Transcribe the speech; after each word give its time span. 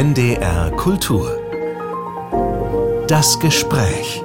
NDR 0.00 0.70
Kultur. 0.76 1.38
Das 3.06 3.38
Gespräch. 3.38 4.22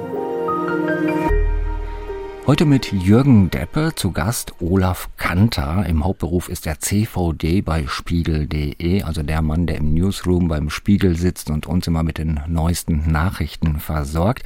Heute 2.46 2.64
mit 2.64 2.90
Jürgen 2.92 3.50
Deppe, 3.50 3.92
zu 3.94 4.10
Gast 4.10 4.54
Olaf 4.62 5.10
Kanter. 5.18 5.84
Im 5.86 6.02
Hauptberuf 6.02 6.48
ist 6.48 6.66
er 6.66 6.80
CVD 6.80 7.60
bei 7.60 7.84
Spiegel.de, 7.86 9.02
also 9.02 9.22
der 9.22 9.42
Mann, 9.42 9.66
der 9.66 9.76
im 9.76 9.92
Newsroom 9.92 10.48
beim 10.48 10.70
Spiegel 10.70 11.14
sitzt 11.14 11.50
und 11.50 11.66
uns 11.66 11.86
immer 11.86 12.02
mit 12.02 12.16
den 12.16 12.40
neuesten 12.46 13.12
Nachrichten 13.12 13.78
versorgt. 13.78 14.44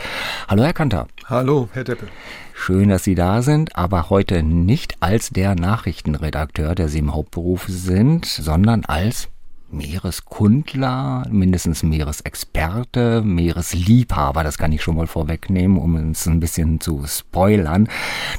Hallo, 0.49 0.65
Herr 0.65 0.73
Kanter. 0.73 1.07
Hallo, 1.27 1.69
Herr 1.73 1.85
Deppe. 1.85 2.09
Schön, 2.55 2.89
dass 2.89 3.05
Sie 3.05 3.15
da 3.15 3.43
sind, 3.43 3.77
aber 3.77 4.11
heute 4.11 4.43
nicht 4.43 4.97
als 4.99 5.31
der 5.31 5.55
Nachrichtenredakteur, 5.55 6.75
der 6.75 6.89
Sie 6.89 6.99
im 6.99 7.15
Hauptberuf 7.15 7.67
sind, 7.69 8.27
sondern 8.27 8.85
als 8.85 9.29
Meereskundler, 9.73 11.27
mindestens 11.31 11.83
Meeresexperte, 11.83 13.23
Meeresliebhaber, 13.23 14.43
das 14.43 14.59
kann 14.59 14.73
ich 14.73 14.83
schon 14.83 14.97
mal 14.97 15.07
vorwegnehmen, 15.07 15.79
um 15.79 15.95
uns 15.95 16.27
ein 16.27 16.41
bisschen 16.41 16.81
zu 16.81 17.05
spoilern. 17.07 17.89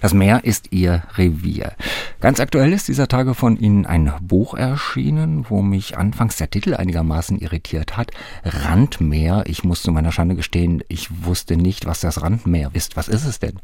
Das 0.01 0.13
Meer 0.13 0.43
ist 0.43 0.71
Ihr 0.71 1.03
Revier. 1.15 1.73
Ganz 2.19 2.39
aktuell 2.39 2.73
ist 2.73 2.87
dieser 2.87 3.07
Tage 3.07 3.33
von 3.33 3.57
Ihnen 3.57 3.85
ein 3.85 4.13
Buch 4.21 4.53
erschienen, 4.53 5.45
wo 5.49 5.61
mich 5.61 5.97
anfangs 5.97 6.37
der 6.37 6.49
Titel 6.49 6.73
einigermaßen 6.73 7.39
irritiert 7.39 7.97
hat. 7.97 8.11
Randmeer. 8.43 9.43
Ich 9.47 9.63
muss 9.63 9.81
zu 9.81 9.91
meiner 9.91 10.11
Schande 10.11 10.35
gestehen, 10.35 10.83
ich 10.87 11.25
wusste 11.25 11.57
nicht, 11.57 11.85
was 11.85 12.01
das 12.01 12.21
Randmeer 12.21 12.71
ist. 12.73 12.97
Was 12.97 13.07
ist 13.07 13.25
es 13.25 13.39
denn? 13.39 13.59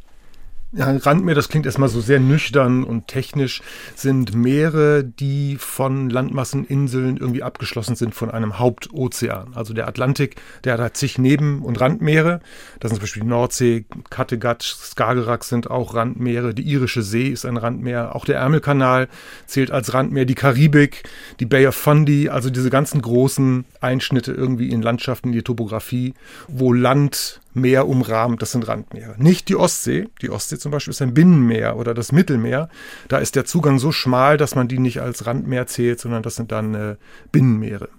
Ja, 0.78 0.96
Randmeer, 0.96 1.34
das 1.34 1.50
klingt 1.50 1.66
erstmal 1.66 1.90
so 1.90 2.02
sehr 2.02 2.20
nüchtern 2.20 2.84
und 2.84 3.08
technisch, 3.08 3.64
sind 3.96 4.36
Meere, 4.36 5.04
die 5.04 5.58
von 5.60 6.12
Landmasseninseln 6.12 7.18
irgendwie 7.18 7.42
abgeschlossen 7.42 7.96
sind 7.96 8.14
von 8.14 8.30
einem 8.30 8.60
Hauptozean. 8.60 9.56
Also 9.56 9.74
der 9.74 9.88
Atlantik, 9.88 10.36
der 10.66 10.78
hat 10.78 10.96
zig 10.96 11.18
Neben- 11.18 11.64
und 11.64 11.82
Randmeere. 11.82 12.42
Das 12.80 12.92
sind 12.92 12.98
zum 12.98 13.06
Beispiel 13.06 13.24
die 13.24 13.28
Nordsee, 13.28 13.86
Kattegat, 14.12 14.62
Skagerrak 14.62 15.46
sind 15.46 15.68
auch 15.68 15.96
Randmeere. 15.96 16.54
Die 16.54 16.62
Irische 16.62 17.02
See 17.02 17.30
ist 17.30 17.48
ein 17.48 17.58
Randmeer. 17.58 18.16
Auch 18.16 18.26
der 18.26 18.38
Ärmelkanal 18.38 19.08
zählt 19.48 19.72
als 19.72 19.96
Randmeer. 19.96 20.26
Die 20.26 20.36
Karibik, 20.36 21.10
die 21.40 21.48
Bay 21.48 21.66
of 21.66 21.74
Fundy, 21.74 22.30
also 22.30 22.52
diese 22.52 22.70
ganzen 22.70 23.02
großen 23.02 23.66
Einschnitte 23.82 24.32
irgendwie 24.32 24.70
in 24.70 24.84
Landschaften, 24.84 25.30
in 25.30 25.34
die 25.34 25.42
Topografie, 25.42 26.14
wo 26.48 26.72
Land 26.72 27.42
Meer 27.58 27.88
umrahmt, 27.88 28.42
das 28.42 28.52
sind 28.52 28.68
Randmeere. 28.68 29.16
Nicht 29.18 29.50
die 29.50 29.56
Ostsee. 29.56 30.08
Die 30.22 30.30
Ostsee 30.30 30.58
zum 30.58 30.72
Beispiel 30.72 30.92
ist 30.92 31.02
ein 31.02 31.14
Binnenmeer 31.14 31.76
oder 31.78 31.94
das 31.94 32.12
Mittelmeer. 32.12 32.70
Da 33.08 33.18
ist 33.18 33.36
der 33.36 33.46
Zugang 33.46 33.80
so 33.80 33.92
schmal, 33.92 34.38
dass 34.38 34.56
man 34.56 34.68
die 34.68 34.80
nicht 34.80 35.02
als 35.02 35.26
Randmeer 35.26 35.68
zählt, 35.68 36.00
sondern 36.00 36.24
das 36.24 36.36
sind 36.36 36.52
dann 36.52 36.76
äh, 36.76 36.96
Binnenmeere. 37.32 37.90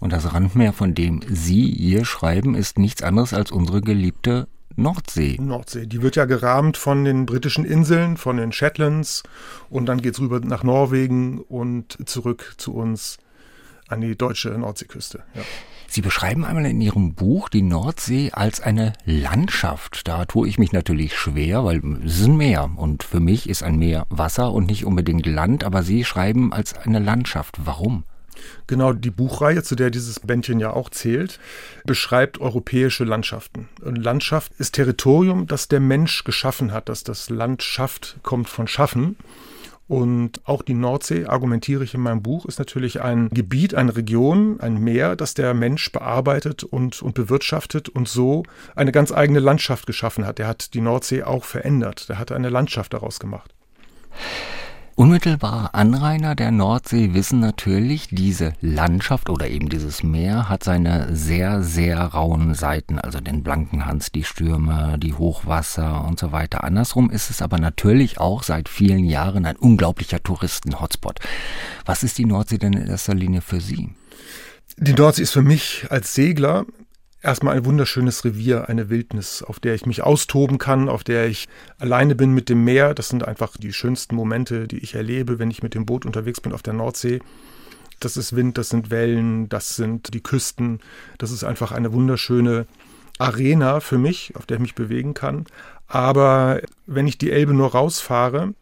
Und 0.00 0.12
das 0.12 0.32
Randmeer, 0.32 0.72
von 0.72 0.94
dem 0.94 1.20
Sie 1.28 1.72
hier 1.72 2.04
schreiben, 2.04 2.54
ist 2.54 2.78
nichts 2.78 3.02
anderes 3.02 3.34
als 3.34 3.50
unsere 3.50 3.80
geliebte 3.80 4.46
Nordsee. 4.76 5.36
Nordsee. 5.40 5.86
Die 5.86 6.02
wird 6.02 6.14
ja 6.14 6.24
gerahmt 6.24 6.76
von 6.76 7.04
den 7.04 7.26
britischen 7.26 7.64
Inseln, 7.64 8.16
von 8.16 8.36
den 8.36 8.52
Shetlands 8.52 9.24
und 9.70 9.86
dann 9.86 10.00
geht 10.00 10.14
es 10.14 10.20
rüber 10.20 10.38
nach 10.40 10.62
Norwegen 10.62 11.40
und 11.40 11.98
zurück 12.08 12.54
zu 12.58 12.74
uns 12.74 13.18
an 13.88 14.00
die 14.00 14.16
deutsche 14.16 14.50
Nordseeküste. 14.50 15.24
Ja. 15.34 15.42
Sie 15.90 16.02
beschreiben 16.02 16.44
einmal 16.44 16.66
in 16.66 16.82
Ihrem 16.82 17.14
Buch 17.14 17.48
die 17.48 17.62
Nordsee 17.62 18.30
als 18.32 18.60
eine 18.60 18.92
Landschaft. 19.06 20.06
Da 20.06 20.26
tue 20.26 20.46
ich 20.46 20.58
mich 20.58 20.72
natürlich 20.72 21.16
schwer, 21.16 21.64
weil 21.64 21.80
es 22.04 22.20
ist 22.20 22.26
ein 22.26 22.36
Meer 22.36 22.70
und 22.76 23.02
für 23.02 23.20
mich 23.20 23.48
ist 23.48 23.62
ein 23.62 23.78
Meer 23.78 24.06
Wasser 24.10 24.52
und 24.52 24.66
nicht 24.66 24.84
unbedingt 24.84 25.24
Land, 25.24 25.64
aber 25.64 25.82
Sie 25.82 26.04
schreiben 26.04 26.52
als 26.52 26.76
eine 26.76 26.98
Landschaft. 26.98 27.56
Warum? 27.64 28.04
Genau, 28.66 28.92
die 28.92 29.10
Buchreihe, 29.10 29.62
zu 29.62 29.76
der 29.76 29.90
dieses 29.90 30.20
Bändchen 30.20 30.60
ja 30.60 30.72
auch 30.72 30.90
zählt, 30.90 31.40
beschreibt 31.84 32.38
europäische 32.38 33.04
Landschaften. 33.04 33.68
Und 33.80 33.96
Landschaft 33.96 34.52
ist 34.58 34.74
Territorium, 34.74 35.46
das 35.46 35.68
der 35.68 35.80
Mensch 35.80 36.22
geschaffen 36.22 36.70
hat, 36.70 36.90
dass 36.90 37.02
das 37.02 37.30
Landschaft 37.30 38.18
kommt 38.22 38.50
von 38.50 38.68
Schaffen. 38.68 39.16
Und 39.88 40.46
auch 40.46 40.60
die 40.60 40.74
Nordsee, 40.74 41.24
argumentiere 41.24 41.82
ich 41.82 41.94
in 41.94 42.02
meinem 42.02 42.22
Buch, 42.22 42.44
ist 42.44 42.58
natürlich 42.58 43.00
ein 43.00 43.30
Gebiet, 43.30 43.74
eine 43.74 43.96
Region, 43.96 44.60
ein 44.60 44.78
Meer, 44.78 45.16
das 45.16 45.32
der 45.32 45.54
Mensch 45.54 45.90
bearbeitet 45.90 46.62
und, 46.62 47.02
und 47.02 47.14
bewirtschaftet 47.14 47.88
und 47.88 48.06
so 48.06 48.42
eine 48.76 48.92
ganz 48.92 49.12
eigene 49.12 49.40
Landschaft 49.40 49.86
geschaffen 49.86 50.26
hat. 50.26 50.38
Der 50.38 50.46
hat 50.46 50.74
die 50.74 50.82
Nordsee 50.82 51.22
auch 51.22 51.44
verändert. 51.44 52.10
Der 52.10 52.18
hat 52.18 52.32
eine 52.32 52.50
Landschaft 52.50 52.92
daraus 52.92 53.18
gemacht. 53.18 53.54
Unmittelbar 54.98 55.76
Anrainer 55.76 56.34
der 56.34 56.50
Nordsee 56.50 57.14
wissen 57.14 57.38
natürlich, 57.38 58.08
diese 58.10 58.54
Landschaft 58.60 59.30
oder 59.30 59.46
eben 59.48 59.68
dieses 59.68 60.02
Meer 60.02 60.48
hat 60.48 60.64
seine 60.64 61.14
sehr, 61.14 61.62
sehr 61.62 62.00
rauen 62.00 62.52
Seiten, 62.54 62.98
also 62.98 63.20
den 63.20 63.44
blanken 63.44 63.86
Hans, 63.86 64.10
die 64.10 64.24
Stürme, 64.24 64.96
die 64.98 65.14
Hochwasser 65.14 66.04
und 66.04 66.18
so 66.18 66.32
weiter. 66.32 66.64
Andersrum 66.64 67.10
ist 67.10 67.30
es 67.30 67.42
aber 67.42 67.60
natürlich 67.60 68.18
auch 68.18 68.42
seit 68.42 68.68
vielen 68.68 69.04
Jahren 69.04 69.46
ein 69.46 69.54
unglaublicher 69.54 70.20
Touristen-Hotspot. 70.20 71.20
Was 71.84 72.02
ist 72.02 72.18
die 72.18 72.24
Nordsee 72.24 72.58
denn 72.58 72.72
in 72.72 72.88
erster 72.88 73.14
Linie 73.14 73.40
für 73.40 73.60
Sie? 73.60 73.90
Die 74.78 74.94
Nordsee 74.94 75.22
ist 75.22 75.30
für 75.30 75.42
mich 75.42 75.86
als 75.90 76.12
Segler 76.12 76.66
erstmal 77.22 77.56
ein 77.56 77.64
wunderschönes 77.64 78.24
Revier, 78.24 78.68
eine 78.68 78.90
Wildnis, 78.90 79.42
auf 79.42 79.60
der 79.60 79.74
ich 79.74 79.86
mich 79.86 80.02
austoben 80.02 80.58
kann, 80.58 80.88
auf 80.88 81.04
der 81.04 81.26
ich 81.26 81.48
alleine 81.78 82.14
bin 82.14 82.32
mit 82.32 82.48
dem 82.48 82.64
Meer. 82.64 82.94
Das 82.94 83.08
sind 83.08 83.26
einfach 83.26 83.56
die 83.56 83.72
schönsten 83.72 84.14
Momente, 84.14 84.68
die 84.68 84.78
ich 84.78 84.94
erlebe, 84.94 85.38
wenn 85.38 85.50
ich 85.50 85.62
mit 85.62 85.74
dem 85.74 85.86
Boot 85.86 86.06
unterwegs 86.06 86.40
bin 86.40 86.52
auf 86.52 86.62
der 86.62 86.74
Nordsee. 86.74 87.20
Das 88.00 88.16
ist 88.16 88.36
Wind, 88.36 88.58
das 88.58 88.68
sind 88.68 88.90
Wellen, 88.90 89.48
das 89.48 89.74
sind 89.74 90.14
die 90.14 90.22
Küsten. 90.22 90.80
Das 91.18 91.32
ist 91.32 91.42
einfach 91.42 91.72
eine 91.72 91.92
wunderschöne 91.92 92.66
Arena 93.18 93.80
für 93.80 93.98
mich, 93.98 94.34
auf 94.36 94.46
der 94.46 94.56
ich 94.56 94.62
mich 94.62 94.74
bewegen 94.76 95.14
kann. 95.14 95.46
Aber 95.88 96.60
wenn 96.86 97.08
ich 97.08 97.18
die 97.18 97.32
Elbe 97.32 97.54
nur 97.54 97.72
rausfahre, 97.72 98.54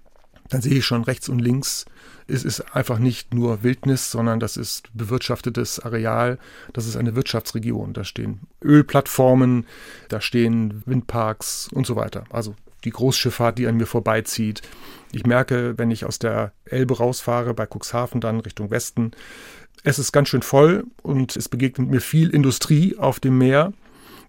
dann 0.48 0.62
sehe 0.62 0.78
ich 0.78 0.86
schon 0.86 1.04
rechts 1.04 1.28
und 1.28 1.40
links 1.40 1.84
es 2.28 2.44
ist 2.44 2.60
einfach 2.74 2.98
nicht 2.98 3.34
nur 3.34 3.62
Wildnis, 3.62 4.10
sondern 4.10 4.40
das 4.40 4.56
ist 4.56 4.90
bewirtschaftetes 4.94 5.80
Areal. 5.80 6.38
Das 6.72 6.86
ist 6.86 6.96
eine 6.96 7.14
Wirtschaftsregion. 7.14 7.92
Da 7.92 8.04
stehen 8.04 8.40
Ölplattformen, 8.62 9.66
da 10.08 10.20
stehen 10.20 10.82
Windparks 10.86 11.68
und 11.72 11.86
so 11.86 11.96
weiter. 11.96 12.24
Also 12.30 12.54
die 12.84 12.90
Großschifffahrt, 12.90 13.58
die 13.58 13.66
an 13.66 13.76
mir 13.76 13.86
vorbeizieht. 13.86 14.62
Ich 15.12 15.24
merke, 15.24 15.78
wenn 15.78 15.90
ich 15.90 16.04
aus 16.04 16.18
der 16.18 16.52
Elbe 16.64 16.98
rausfahre, 16.98 17.54
bei 17.54 17.66
Cuxhaven 17.66 18.20
dann 18.20 18.40
Richtung 18.40 18.70
Westen, 18.70 19.12
es 19.84 19.98
ist 19.98 20.12
ganz 20.12 20.28
schön 20.28 20.42
voll 20.42 20.84
und 21.02 21.36
es 21.36 21.48
begegnet 21.48 21.88
mir 21.88 22.00
viel 22.00 22.30
Industrie 22.30 22.96
auf 22.98 23.20
dem 23.20 23.38
Meer, 23.38 23.72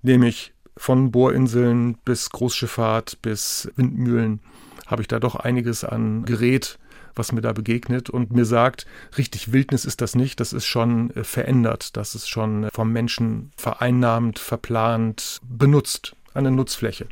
nämlich 0.04 0.54
von 0.76 1.12
Bohrinseln 1.12 1.98
bis 2.06 2.30
Großschifffahrt 2.30 3.22
bis 3.24 3.72
Windmühlen 3.76 4.40
habe 4.88 5.02
ich 5.02 5.08
da 5.08 5.20
doch 5.20 5.36
einiges 5.36 5.84
an 5.84 6.26
Gerät, 6.26 6.80
was 7.18 7.32
mir 7.32 7.42
da 7.42 7.54
begegnet 7.54 8.10
und 8.10 8.32
mir 8.32 8.46
sagt, 8.46 8.86
richtig 9.18 9.52
Wildnis 9.52 9.86
ist 9.86 10.02
das 10.02 10.16
nicht, 10.16 10.40
das 10.40 10.54
ist 10.54 10.66
schon 10.66 11.12
äh, 11.12 11.24
verändert, 11.24 11.98
das 11.98 12.16
ist 12.16 12.30
schon 12.30 12.66
äh, 12.66 12.70
vom 12.74 12.92
Menschen 12.92 13.52
vereinnahmt, 13.58 14.40
verplant, 14.40 15.40
benutzt, 15.44 16.16
eine 16.34 16.52
Nutzfläche. 16.52 17.08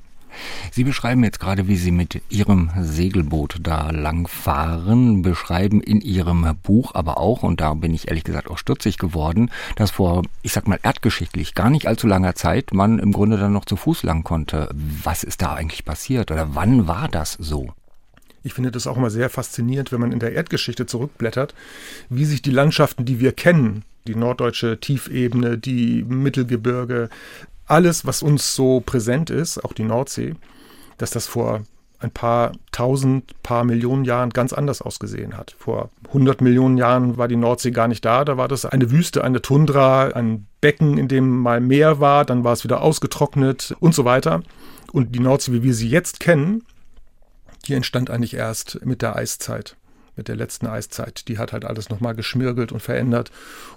Sie 0.72 0.84
beschreiben 0.84 1.24
jetzt 1.24 1.40
gerade, 1.40 1.68
wie 1.68 1.78
Sie 1.78 1.92
mit 1.92 2.22
Ihrem 2.30 2.70
Segelboot 2.80 3.58
da 3.62 3.92
langfahren, 3.92 5.22
beschreiben 5.22 5.82
in 5.82 6.02
Ihrem 6.02 6.58
Buch 6.62 6.94
aber 6.94 7.18
auch, 7.18 7.44
und 7.44 7.62
da 7.62 7.74
bin 7.74 7.94
ich 7.94 8.08
ehrlich 8.08 8.24
gesagt 8.24 8.50
auch 8.50 8.58
stutzig 8.58 8.98
geworden, 8.98 9.52
dass 9.76 9.92
vor, 9.92 10.24
ich 10.42 10.52
sag 10.52 10.68
mal, 10.68 10.80
erdgeschichtlich 10.82 11.54
gar 11.56 11.70
nicht 11.70 11.88
allzu 11.88 12.08
langer 12.08 12.36
Zeit 12.36 12.74
man 12.74 13.00
im 13.00 13.12
Grunde 13.12 13.38
dann 13.38 13.54
noch 13.54 13.66
zu 13.66 13.76
Fuß 13.76 14.04
lang 14.04 14.24
konnte. 14.24 14.70
Was 14.74 15.24
ist 15.24 15.42
da 15.42 15.54
eigentlich 15.54 15.86
passiert 15.86 16.32
oder 16.32 16.56
wann 16.56 16.88
war 16.88 17.08
das 17.08 17.34
so? 17.34 17.74
Ich 18.46 18.54
finde 18.54 18.70
das 18.70 18.86
auch 18.86 18.96
immer 18.96 19.10
sehr 19.10 19.32
faszinierend, 19.32 19.92
wenn 19.92 20.00
man 20.00 20.12
in 20.12 20.20
der 20.20 20.34
Erdgeschichte 20.34 20.86
zurückblättert, 20.86 21.56
wie 22.10 22.26
sich 22.26 22.44
die 22.44 22.52
Landschaften, 22.52 23.04
die 23.04 23.20
wir 23.20 23.32
kennen, 23.32 23.84
die 24.06 24.14
norddeutsche 24.14 24.80
Tiefebene, 24.80 25.58
die 25.58 26.04
Mittelgebirge, 26.04 27.10
alles, 27.66 28.06
was 28.06 28.22
uns 28.22 28.54
so 28.54 28.84
präsent 28.86 29.32
ist, 29.32 29.66
auch 29.66 29.74
die 29.74 29.84
Nordsee, 29.84 30.36
dass 31.00 31.10
das 31.10 31.26
vor 31.26 31.64
ein 31.98 32.12
paar 32.12 32.52
tausend, 32.72 33.34
paar 33.42 33.64
Millionen 33.64 34.06
Jahren 34.06 34.30
ganz 34.30 34.54
anders 34.54 34.80
ausgesehen 34.84 35.36
hat. 35.36 35.56
Vor 35.58 35.90
100 36.10 36.42
Millionen 36.42 36.78
Jahren 36.78 37.18
war 37.18 37.28
die 37.28 37.38
Nordsee 37.38 37.72
gar 37.72 37.88
nicht 37.88 38.06
da. 38.06 38.26
Da 38.26 38.38
war 38.38 38.48
das 38.48 38.64
eine 38.64 38.92
Wüste, 38.92 39.24
eine 39.24 39.42
Tundra, 39.42 40.10
ein 40.10 40.46
Becken, 40.62 41.00
in 41.00 41.08
dem 41.08 41.40
mal 41.40 41.62
Meer 41.62 42.00
war, 42.00 42.26
dann 42.26 42.44
war 42.44 42.54
es 42.54 42.64
wieder 42.64 42.84
ausgetrocknet 42.84 43.76
und 43.80 43.96
so 43.96 44.06
weiter. 44.06 44.44
Und 44.92 45.16
die 45.16 45.20
Nordsee, 45.20 45.52
wie 45.52 45.64
wir 45.64 45.74
sie 45.74 45.90
jetzt 45.90 46.20
kennen, 46.20 46.62
die 47.68 47.74
entstand 47.74 48.10
eigentlich 48.10 48.36
erst 48.36 48.86
mit 48.86 49.02
der 49.02 49.16
Eiszeit. 49.16 49.76
mit 50.18 50.28
der 50.30 50.36
letzten 50.36 50.68
Eiszeit. 50.68 51.28
Die 51.28 51.38
hat 51.38 51.52
halt 51.52 51.66
alles 51.66 51.90
nochmal 51.90 52.16
geschmirgelt 52.16 52.72
und 52.72 52.80
verändert. 52.80 53.32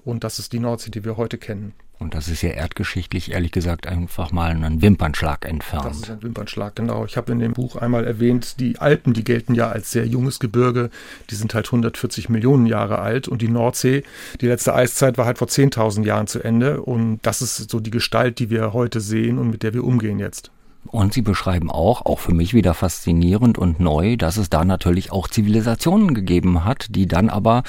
Und 0.04 0.22
das 0.22 0.38
ist 0.38 0.52
die 0.52 0.60
Nordsee, 0.60 0.90
die 0.90 1.04
wir 1.04 1.16
heute 1.16 1.36
kennen. 1.36 1.72
Und 1.98 2.14
das 2.14 2.28
ist 2.28 2.42
ja 2.42 2.50
erdgeschichtlich, 2.50 3.32
ehrlich 3.32 3.50
gesagt, 3.50 3.88
einfach 3.88 4.30
mal 4.30 4.50
ein 4.50 4.82
Wimpernschlag 4.82 5.44
entfernt. 5.44 5.86
Das 5.86 5.96
ist 5.96 6.10
ein 6.10 6.22
Wimpernschlag, 6.22 6.76
genau. 6.76 7.04
Ich 7.04 7.16
habe 7.16 7.32
in 7.32 7.40
dem 7.40 7.54
Buch 7.54 7.74
einmal 7.74 8.04
erwähnt, 8.04 8.60
die 8.60 8.78
Alpen, 8.78 9.14
die 9.14 9.24
gelten 9.24 9.56
ja 9.56 9.68
als 9.68 9.90
sehr 9.90 10.06
junges 10.06 10.38
Gebirge. 10.38 10.90
Die 11.28 11.34
sind 11.34 11.54
halt 11.54 11.66
140 11.66 12.28
Millionen 12.28 12.66
Jahre 12.66 13.00
alt. 13.00 13.26
Und 13.26 13.42
die 13.42 13.48
Nordsee, 13.48 14.04
die 14.40 14.46
letzte 14.46 14.74
Eiszeit 14.74 15.18
war 15.18 15.26
halt 15.26 15.38
vor 15.38 15.48
10.000 15.48 16.04
Jahren 16.04 16.28
zu 16.28 16.40
Ende. 16.40 16.82
Und 16.82 17.18
das 17.22 17.42
ist 17.42 17.68
so 17.68 17.80
die 17.80 17.90
Gestalt, 17.90 18.38
die 18.38 18.48
wir 18.48 18.72
heute 18.72 19.00
sehen 19.00 19.38
und 19.38 19.50
mit 19.50 19.64
der 19.64 19.74
wir 19.74 19.82
umgehen 19.82 20.20
jetzt. 20.20 20.52
Und 20.86 21.12
sie 21.12 21.22
beschreiben 21.22 21.70
auch, 21.70 22.06
auch 22.06 22.18
für 22.18 22.32
mich 22.32 22.54
wieder 22.54 22.72
faszinierend 22.72 23.58
und 23.58 23.78
neu, 23.78 24.16
dass 24.16 24.38
es 24.38 24.48
da 24.48 24.64
natürlich 24.64 25.12
auch 25.12 25.28
Zivilisationen 25.28 26.14
gegeben 26.14 26.64
hat, 26.64 26.86
die 26.90 27.06
dann 27.06 27.28
aber 27.28 27.62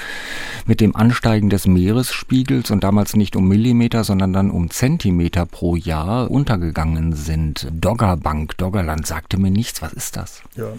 mit 0.64 0.80
dem 0.80 0.96
Ansteigen 0.96 1.50
des 1.50 1.66
Meeresspiegels 1.66 2.70
und 2.70 2.82
damals 2.82 3.14
nicht 3.16 3.36
um 3.36 3.46
Millimeter, 3.46 4.04
sondern 4.04 4.32
dann 4.32 4.50
um 4.50 4.70
Zentimeter 4.70 5.44
pro 5.44 5.76
Jahr 5.76 6.30
untergegangen 6.30 7.12
sind. 7.12 7.68
Doggerbank, 7.72 8.56
Doggerland 8.56 9.06
sagte 9.06 9.38
mir 9.38 9.50
nichts. 9.50 9.82
Was 9.82 9.92
ist 9.92 10.16
das? 10.16 10.42
Ja, 10.56 10.72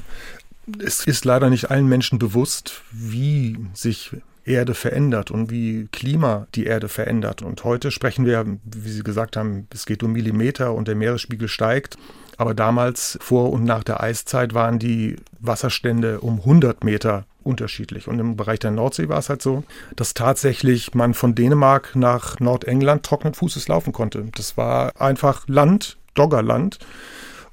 es 0.83 1.05
ist 1.05 1.25
leider 1.25 1.49
nicht 1.49 1.69
allen 1.69 1.87
Menschen 1.87 2.17
bewusst, 2.17 2.81
wie 2.91 3.57
sich 3.73 4.11
Erde 4.43 4.73
verändert 4.73 5.29
und 5.29 5.51
wie 5.51 5.87
Klima 5.91 6.47
die 6.55 6.65
Erde 6.65 6.89
verändert. 6.89 7.41
Und 7.43 7.63
heute 7.63 7.91
sprechen 7.91 8.25
wir, 8.25 8.45
wie 8.63 8.89
Sie 8.89 9.03
gesagt 9.03 9.37
haben, 9.37 9.67
es 9.71 9.85
geht 9.85 10.01
um 10.01 10.13
Millimeter 10.13 10.73
und 10.73 10.87
der 10.87 10.95
Meeresspiegel 10.95 11.47
steigt. 11.47 11.97
Aber 12.41 12.55
damals, 12.55 13.19
vor 13.21 13.53
und 13.53 13.65
nach 13.65 13.83
der 13.83 14.01
Eiszeit, 14.01 14.55
waren 14.55 14.79
die 14.79 15.17
Wasserstände 15.41 16.21
um 16.21 16.39
100 16.39 16.83
Meter 16.83 17.25
unterschiedlich. 17.43 18.07
Und 18.07 18.17
im 18.17 18.35
Bereich 18.35 18.57
der 18.57 18.71
Nordsee 18.71 19.09
war 19.09 19.19
es 19.19 19.29
halt 19.29 19.43
so, 19.43 19.63
dass 19.95 20.15
tatsächlich 20.15 20.95
man 20.95 21.13
von 21.13 21.35
Dänemark 21.35 21.95
nach 21.95 22.39
Nordengland 22.39 23.03
trockenen 23.03 23.35
Fußes 23.35 23.67
laufen 23.67 23.93
konnte. 23.93 24.25
Das 24.33 24.57
war 24.57 24.99
einfach 24.99 25.47
Land, 25.47 25.97
Doggerland. 26.15 26.79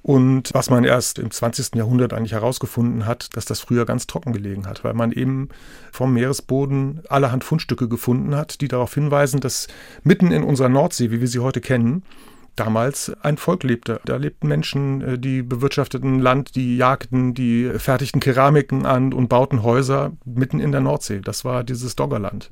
Und 0.00 0.54
was 0.54 0.70
man 0.70 0.84
erst 0.84 1.18
im 1.18 1.30
20. 1.30 1.74
Jahrhundert 1.74 2.14
eigentlich 2.14 2.32
herausgefunden 2.32 3.04
hat, 3.04 3.36
dass 3.36 3.44
das 3.44 3.60
früher 3.60 3.84
ganz 3.84 4.06
trocken 4.06 4.32
gelegen 4.32 4.66
hat, 4.66 4.84
weil 4.84 4.94
man 4.94 5.12
eben 5.12 5.50
vom 5.92 6.14
Meeresboden 6.14 7.02
allerhand 7.10 7.44
Fundstücke 7.44 7.88
gefunden 7.88 8.34
hat, 8.34 8.62
die 8.62 8.68
darauf 8.68 8.94
hinweisen, 8.94 9.40
dass 9.40 9.68
mitten 10.02 10.32
in 10.32 10.44
unserer 10.44 10.70
Nordsee, 10.70 11.10
wie 11.10 11.20
wir 11.20 11.28
sie 11.28 11.40
heute 11.40 11.60
kennen, 11.60 12.04
damals 12.58 13.12
ein 13.22 13.36
Volk 13.36 13.62
lebte. 13.62 14.00
Da 14.04 14.16
lebten 14.16 14.48
Menschen, 14.48 15.00
äh, 15.02 15.18
die 15.18 15.42
bewirtschafteten 15.42 16.18
Land, 16.18 16.54
die 16.54 16.76
jagten, 16.76 17.34
die 17.34 17.70
fertigten 17.76 18.20
Keramiken 18.20 18.86
an 18.86 19.12
und 19.12 19.28
bauten 19.28 19.62
Häuser 19.62 20.12
mitten 20.24 20.60
in 20.60 20.72
der 20.72 20.80
Nordsee. 20.80 21.20
Das 21.20 21.44
war 21.44 21.64
dieses 21.64 21.96
Doggerland. 21.96 22.50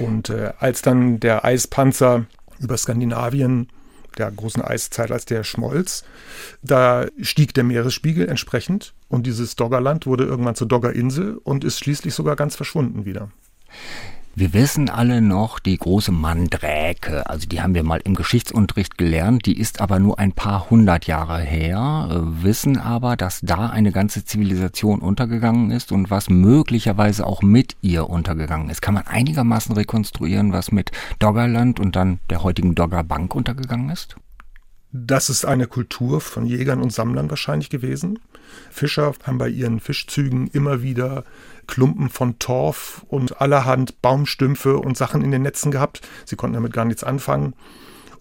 Und 0.00 0.30
äh, 0.30 0.52
als 0.58 0.82
dann 0.82 1.20
der 1.20 1.44
Eispanzer 1.44 2.26
über 2.58 2.76
Skandinavien 2.76 3.68
der 4.18 4.30
großen 4.30 4.62
Eiszeit, 4.62 5.10
als 5.10 5.24
der 5.24 5.44
schmolz, 5.44 6.04
da 6.62 7.06
stieg 7.20 7.54
der 7.54 7.64
Meeresspiegel 7.64 8.28
entsprechend 8.28 8.94
und 9.08 9.26
dieses 9.26 9.56
Doggerland 9.56 10.06
wurde 10.06 10.24
irgendwann 10.24 10.54
zur 10.54 10.68
Doggerinsel 10.68 11.36
und 11.42 11.64
ist 11.64 11.78
schließlich 11.78 12.14
sogar 12.14 12.36
ganz 12.36 12.56
verschwunden 12.56 13.04
wieder. 13.04 13.30
Wir 14.36 14.52
wissen 14.52 14.90
alle 14.90 15.20
noch 15.20 15.60
die 15.60 15.78
große 15.78 16.10
Mandräke, 16.10 17.30
also 17.30 17.46
die 17.46 17.60
haben 17.62 17.76
wir 17.76 17.84
mal 17.84 18.00
im 18.02 18.16
Geschichtsunterricht 18.16 18.98
gelernt, 18.98 19.46
die 19.46 19.56
ist 19.56 19.80
aber 19.80 20.00
nur 20.00 20.18
ein 20.18 20.32
paar 20.32 20.70
hundert 20.70 21.06
Jahre 21.06 21.40
her, 21.40 22.08
äh, 22.10 22.42
wissen 22.42 22.76
aber, 22.76 23.16
dass 23.16 23.42
da 23.42 23.68
eine 23.68 23.92
ganze 23.92 24.24
Zivilisation 24.24 24.98
untergegangen 24.98 25.70
ist 25.70 25.92
und 25.92 26.10
was 26.10 26.30
möglicherweise 26.30 27.24
auch 27.24 27.42
mit 27.42 27.76
ihr 27.80 28.10
untergegangen 28.10 28.70
ist. 28.70 28.82
Kann 28.82 28.94
man 28.94 29.06
einigermaßen 29.06 29.72
rekonstruieren, 29.72 30.52
was 30.52 30.72
mit 30.72 30.90
Doggerland 31.20 31.78
und 31.78 31.94
dann 31.94 32.18
der 32.28 32.42
heutigen 32.42 32.74
Doggerbank 32.74 33.36
untergegangen 33.36 33.90
ist? 33.90 34.16
Das 34.90 35.30
ist 35.30 35.44
eine 35.44 35.68
Kultur 35.68 36.20
von 36.20 36.44
Jägern 36.46 36.80
und 36.80 36.92
Sammlern 36.92 37.30
wahrscheinlich 37.30 37.70
gewesen. 37.70 38.18
Fischer 38.70 39.12
haben 39.24 39.38
bei 39.38 39.48
ihren 39.48 39.80
Fischzügen 39.80 40.46
immer 40.48 40.82
wieder 40.82 41.24
Klumpen 41.66 42.08
von 42.08 42.38
Torf 42.38 43.04
und 43.08 43.40
allerhand 43.40 44.00
Baumstümpfe 44.02 44.78
und 44.78 44.96
Sachen 44.96 45.22
in 45.22 45.30
den 45.30 45.42
Netzen 45.42 45.70
gehabt. 45.70 46.00
Sie 46.24 46.36
konnten 46.36 46.54
damit 46.54 46.72
gar 46.72 46.84
nichts 46.84 47.04
anfangen 47.04 47.54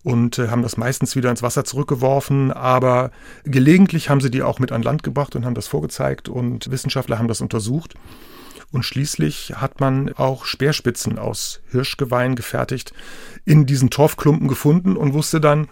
und 0.03 0.37
äh, 0.37 0.49
haben 0.49 0.61
das 0.61 0.77
meistens 0.77 1.15
wieder 1.15 1.29
ins 1.29 1.41
Wasser 1.41 1.63
zurückgeworfen, 1.65 2.51
aber 2.51 3.11
gelegentlich 3.45 4.09
haben 4.09 4.21
sie 4.21 4.29
die 4.29 4.43
auch 4.43 4.59
mit 4.59 4.71
an 4.71 4.83
Land 4.83 5.03
gebracht 5.03 5.35
und 5.35 5.45
haben 5.45 5.55
das 5.55 5.67
vorgezeigt 5.67 6.29
und 6.29 6.69
Wissenschaftler 6.69 7.17
haben 7.17 7.27
das 7.27 7.41
untersucht. 7.41 7.95
Und 8.71 8.83
schließlich 8.83 9.53
hat 9.55 9.79
man 9.79 10.13
auch 10.13 10.45
Speerspitzen 10.45 11.19
aus 11.19 11.61
Hirschgeweihen 11.69 12.35
gefertigt, 12.35 12.91
in 13.45 13.67
diesen 13.67 13.91
Torfklumpen 13.91 14.47
gefunden 14.47 14.97
und 14.97 15.13
wusste 15.13 15.39
dann, 15.39 15.67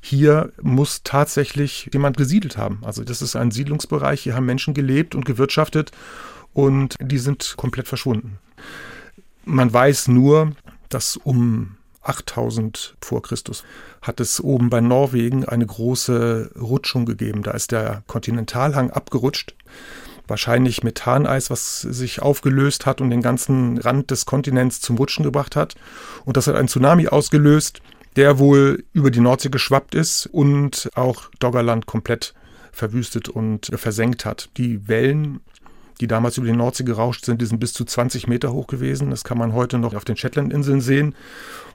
hier 0.00 0.52
muss 0.62 1.02
tatsächlich 1.02 1.90
jemand 1.92 2.16
gesiedelt 2.16 2.56
haben. 2.56 2.78
Also 2.82 3.04
das 3.04 3.22
ist 3.22 3.36
ein 3.36 3.50
Siedlungsbereich, 3.50 4.22
hier 4.22 4.34
haben 4.34 4.46
Menschen 4.46 4.72
gelebt 4.72 5.14
und 5.14 5.26
gewirtschaftet 5.26 5.90
und 6.56 6.96
die 6.98 7.18
sind 7.18 7.54
komplett 7.58 7.86
verschwunden. 7.86 8.38
Man 9.44 9.70
weiß 9.70 10.08
nur, 10.08 10.52
dass 10.88 11.18
um 11.18 11.76
8000 12.00 12.96
vor 13.02 13.20
Christus 13.20 13.62
hat 14.00 14.20
es 14.20 14.40
oben 14.40 14.70
bei 14.70 14.80
Norwegen 14.80 15.44
eine 15.44 15.66
große 15.66 16.52
Rutschung 16.58 17.04
gegeben. 17.04 17.42
Da 17.42 17.50
ist 17.50 17.72
der 17.72 18.04
Kontinentalhang 18.06 18.90
abgerutscht. 18.90 19.54
Wahrscheinlich 20.28 20.82
Methaneis, 20.82 21.50
was 21.50 21.82
sich 21.82 22.22
aufgelöst 22.22 22.86
hat 22.86 23.02
und 23.02 23.10
den 23.10 23.22
ganzen 23.22 23.76
Rand 23.76 24.10
des 24.10 24.24
Kontinents 24.24 24.80
zum 24.80 24.96
Rutschen 24.96 25.24
gebracht 25.24 25.56
hat. 25.56 25.74
Und 26.24 26.38
das 26.38 26.46
hat 26.46 26.56
einen 26.56 26.68
Tsunami 26.68 27.08
ausgelöst, 27.08 27.82
der 28.16 28.38
wohl 28.38 28.82
über 28.94 29.10
die 29.10 29.20
Nordsee 29.20 29.50
geschwappt 29.50 29.94
ist 29.94 30.26
und 30.26 30.88
auch 30.94 31.24
Doggerland 31.38 31.84
komplett 31.84 32.32
verwüstet 32.72 33.28
und 33.28 33.70
versenkt 33.74 34.24
hat. 34.24 34.48
Die 34.56 34.88
Wellen 34.88 35.40
die 36.00 36.06
damals 36.06 36.36
über 36.38 36.46
die 36.46 36.52
Nordsee 36.52 36.84
gerauscht 36.84 37.24
sind, 37.24 37.40
die 37.40 37.46
sind 37.46 37.58
bis 37.58 37.72
zu 37.72 37.84
20 37.84 38.26
Meter 38.26 38.52
hoch 38.52 38.66
gewesen. 38.66 39.10
Das 39.10 39.24
kann 39.24 39.38
man 39.38 39.52
heute 39.52 39.78
noch 39.78 39.94
auf 39.94 40.04
den 40.04 40.16
Shetlandinseln 40.16 40.80
sehen, 40.80 41.14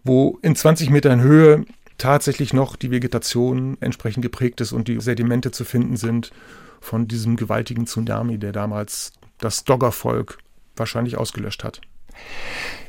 wo 0.04 0.40
in 0.42 0.56
20 0.56 0.90
Metern 0.90 1.22
Höhe 1.22 1.66
tatsächlich 1.98 2.54
noch 2.54 2.76
die 2.76 2.92
Vegetation 2.92 3.78
entsprechend 3.80 4.24
geprägt 4.24 4.62
ist 4.62 4.72
und 4.72 4.88
die 4.88 5.00
Sedimente 5.00 5.52
zu 5.52 5.64
finden 5.66 5.98
sind 5.98 6.32
von 6.80 7.08
diesem 7.08 7.36
gewaltigen 7.36 7.86
Tsunami, 7.86 8.38
der 8.38 8.52
damals 8.52 9.14
das 9.38 9.64
Doggervolk 9.64 10.40
wahrscheinlich 10.76 11.18
ausgelöscht 11.18 11.64
hat. 11.64 11.82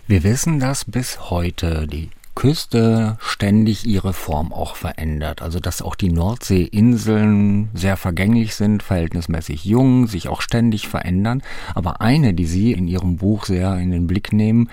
Wir 0.06 0.24
wissen, 0.24 0.58
dass 0.58 0.84
bis 0.84 1.30
heute 1.30 1.86
die 1.86 2.10
Küste 2.34 3.16
ständig 3.20 3.86
ihre 3.86 4.12
Form 4.12 4.52
auch 4.52 4.76
verändert. 4.76 5.42
Also 5.42 5.60
dass 5.60 5.82
auch 5.82 5.94
die 5.94 6.10
Nordseeinseln 6.10 7.70
sehr 7.74 7.96
vergänglich 7.96 8.54
sind, 8.54 8.82
verhältnismäßig 8.82 9.64
jung, 9.64 10.06
sich 10.06 10.28
auch 10.28 10.40
ständig 10.40 10.88
verändern. 10.88 11.42
Aber 11.74 12.00
eine, 12.00 12.34
die 12.34 12.46
Sie 12.46 12.72
in 12.72 12.88
Ihrem 12.88 13.16
Buch 13.16 13.44
sehr 13.46 13.76
in 13.78 13.90
den 13.90 14.06
Blick 14.06 14.32
nehmen, 14.32 14.70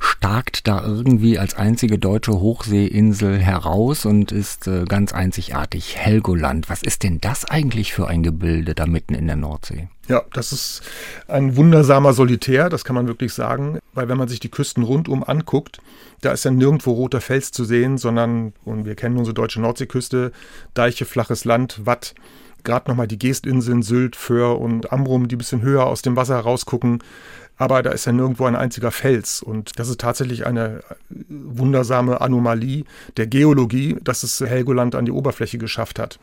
starkt 0.00 0.66
da 0.66 0.82
irgendwie 0.84 1.38
als 1.38 1.54
einzige 1.54 1.98
deutsche 1.98 2.40
Hochseeinsel 2.40 3.38
heraus 3.38 4.04
und 4.04 4.32
ist 4.32 4.66
äh, 4.66 4.84
ganz 4.84 5.12
einzigartig. 5.12 5.96
Helgoland. 5.96 6.68
Was 6.68 6.82
ist 6.82 7.02
denn 7.02 7.20
das 7.20 7.44
eigentlich 7.44 7.92
für 7.92 8.08
ein 8.08 8.22
Gebilde 8.22 8.74
da 8.74 8.86
mitten 8.86 9.14
in 9.14 9.26
der 9.26 9.36
Nordsee? 9.36 9.88
Ja, 10.08 10.22
das 10.32 10.52
ist 10.52 10.82
ein 11.28 11.56
wundersamer 11.56 12.14
Solitär, 12.14 12.68
das 12.68 12.84
kann 12.84 12.96
man 12.96 13.06
wirklich 13.06 13.32
sagen, 13.32 13.78
weil 13.94 14.08
wenn 14.08 14.18
man 14.18 14.26
sich 14.26 14.40
die 14.40 14.48
Küsten 14.48 14.82
rundum 14.82 15.22
anguckt, 15.22 15.78
da 16.20 16.32
ist 16.32 16.44
ja 16.44 16.50
nirgendwo 16.50 16.92
roter 16.92 17.20
Fels 17.20 17.52
zu 17.52 17.64
sehen, 17.64 17.96
sondern, 17.96 18.52
und 18.64 18.86
wir 18.86 18.96
kennen 18.96 19.18
unsere 19.18 19.34
deutsche 19.34 19.60
Nordseeküste, 19.60 20.32
Deiche, 20.74 21.04
flaches 21.04 21.44
Land, 21.44 21.86
Watt, 21.86 22.14
gerade 22.64 22.90
nochmal 22.90 23.06
die 23.06 23.18
Geestinseln, 23.18 23.82
Sylt, 23.82 24.16
Föhr 24.16 24.58
und 24.58 24.92
Amrum, 24.92 25.28
die 25.28 25.36
ein 25.36 25.38
bisschen 25.38 25.62
höher 25.62 25.86
aus 25.86 26.02
dem 26.02 26.16
Wasser 26.16 26.38
rausgucken. 26.38 27.02
Aber 27.60 27.82
da 27.82 27.90
ist 27.90 28.06
ja 28.06 28.12
nirgendwo 28.12 28.46
ein 28.46 28.56
einziger 28.56 28.90
Fels. 28.90 29.42
Und 29.42 29.78
das 29.78 29.90
ist 29.90 30.00
tatsächlich 30.00 30.46
eine 30.46 30.80
wundersame 31.28 32.22
Anomalie 32.22 32.84
der 33.18 33.26
Geologie, 33.26 33.98
dass 34.02 34.22
es 34.22 34.40
Helgoland 34.40 34.94
an 34.94 35.04
die 35.04 35.10
Oberfläche 35.10 35.58
geschafft 35.58 35.98
hat. 35.98 36.18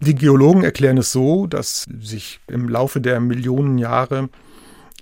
Die 0.00 0.16
Geologen 0.16 0.64
erklären 0.64 0.98
es 0.98 1.12
so, 1.12 1.46
dass 1.46 1.86
sich 2.00 2.40
im 2.48 2.68
Laufe 2.68 3.00
der 3.00 3.20
Millionen 3.20 3.78
Jahre 3.78 4.28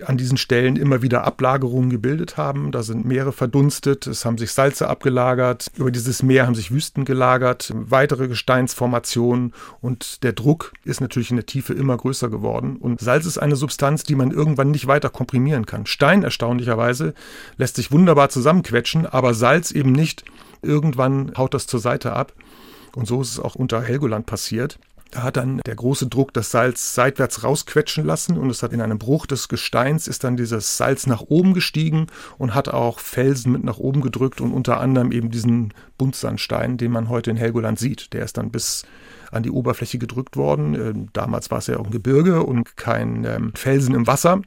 an 0.04 0.16
diesen 0.16 0.36
Stellen 0.36 0.76
immer 0.76 1.02
wieder 1.02 1.24
Ablagerungen 1.24 1.90
gebildet 1.90 2.36
haben. 2.36 2.72
Da 2.72 2.82
sind 2.82 3.04
Meere 3.04 3.32
verdunstet, 3.32 4.06
es 4.06 4.24
haben 4.24 4.38
sich 4.38 4.52
Salze 4.52 4.88
abgelagert, 4.88 5.70
über 5.76 5.90
dieses 5.90 6.22
Meer 6.22 6.46
haben 6.46 6.54
sich 6.54 6.72
Wüsten 6.72 7.04
gelagert, 7.04 7.72
weitere 7.74 8.28
Gesteinsformationen 8.28 9.52
und 9.80 10.22
der 10.22 10.32
Druck 10.32 10.72
ist 10.84 11.00
natürlich 11.00 11.30
in 11.30 11.36
der 11.36 11.46
Tiefe 11.46 11.74
immer 11.74 11.96
größer 11.96 12.28
geworden. 12.28 12.76
Und 12.76 13.00
Salz 13.00 13.26
ist 13.26 13.38
eine 13.38 13.56
Substanz, 13.56 14.02
die 14.02 14.16
man 14.16 14.30
irgendwann 14.30 14.70
nicht 14.70 14.86
weiter 14.86 15.10
komprimieren 15.10 15.66
kann. 15.66 15.86
Stein 15.86 16.22
erstaunlicherweise 16.22 17.14
lässt 17.56 17.76
sich 17.76 17.92
wunderbar 17.92 18.28
zusammenquetschen, 18.28 19.06
aber 19.06 19.34
Salz 19.34 19.70
eben 19.70 19.92
nicht. 19.92 20.24
Irgendwann 20.62 21.32
haut 21.36 21.54
das 21.54 21.66
zur 21.66 21.80
Seite 21.80 22.14
ab. 22.14 22.32
Und 22.96 23.06
so 23.06 23.20
ist 23.22 23.32
es 23.32 23.40
auch 23.40 23.54
unter 23.54 23.82
Helgoland 23.82 24.26
passiert 24.26 24.78
Da 25.14 25.22
hat 25.22 25.36
dann 25.36 25.60
der 25.64 25.76
große 25.76 26.08
Druck 26.08 26.34
das 26.34 26.50
Salz 26.50 26.92
seitwärts 26.96 27.44
rausquetschen 27.44 28.04
lassen 28.04 28.36
und 28.36 28.50
es 28.50 28.64
hat 28.64 28.72
in 28.72 28.80
einem 28.80 28.98
Bruch 28.98 29.26
des 29.26 29.46
Gesteins 29.46 30.08
ist 30.08 30.24
dann 30.24 30.36
dieses 30.36 30.76
Salz 30.76 31.06
nach 31.06 31.20
oben 31.20 31.54
gestiegen 31.54 32.08
und 32.36 32.52
hat 32.52 32.68
auch 32.68 32.98
Felsen 32.98 33.52
mit 33.52 33.62
nach 33.62 33.78
oben 33.78 34.00
gedrückt 34.00 34.40
und 34.40 34.52
unter 34.52 34.80
anderem 34.80 35.12
eben 35.12 35.30
diesen 35.30 35.72
Buntsandstein, 35.98 36.78
den 36.78 36.90
man 36.90 37.08
heute 37.08 37.30
in 37.30 37.36
Helgoland 37.36 37.78
sieht. 37.78 38.12
Der 38.12 38.24
ist 38.24 38.38
dann 38.38 38.50
bis 38.50 38.86
an 39.30 39.44
die 39.44 39.52
Oberfläche 39.52 39.98
gedrückt 39.98 40.36
worden. 40.36 40.74
Ähm, 40.74 41.08
damals 41.12 41.48
war 41.52 41.58
es 41.58 41.68
ja 41.68 41.78
auch 41.78 41.84
ein 41.86 41.92
Gebirge 41.92 42.42
und 42.42 42.76
kein 42.76 43.24
ähm, 43.24 43.52
Felsen 43.54 43.94
im 43.94 44.08
Wasser. 44.08 44.42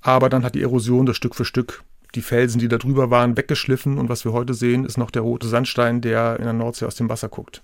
Aber 0.00 0.28
dann 0.28 0.42
hat 0.42 0.56
die 0.56 0.62
Erosion 0.62 1.06
das 1.06 1.16
Stück 1.16 1.36
für 1.36 1.44
Stück 1.44 1.84
die 2.16 2.22
Felsen, 2.22 2.58
die 2.58 2.66
da 2.66 2.78
drüber 2.78 3.12
waren, 3.12 3.36
weggeschliffen 3.36 3.98
und 3.98 4.08
was 4.08 4.24
wir 4.24 4.32
heute 4.32 4.54
sehen, 4.54 4.84
ist 4.84 4.98
noch 4.98 5.12
der 5.12 5.22
rote 5.22 5.46
Sandstein, 5.46 6.00
der 6.00 6.38
in 6.38 6.44
der 6.44 6.54
Nordsee 6.54 6.86
aus 6.86 6.96
dem 6.96 7.08
Wasser 7.08 7.28
guckt. 7.28 7.62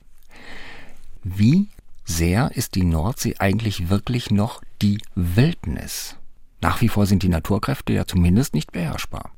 Wie 1.24 1.68
sehr 2.04 2.50
ist 2.54 2.74
die 2.74 2.84
Nordsee 2.84 3.36
eigentlich 3.38 3.88
wirklich 3.88 4.30
noch 4.30 4.62
die 4.80 4.98
Wildnis. 5.14 6.16
Nach 6.60 6.80
wie 6.80 6.88
vor 6.88 7.06
sind 7.06 7.22
die 7.22 7.28
Naturkräfte 7.28 7.92
ja 7.92 8.06
zumindest 8.06 8.54
nicht 8.54 8.72
beherrschbar. 8.72 9.32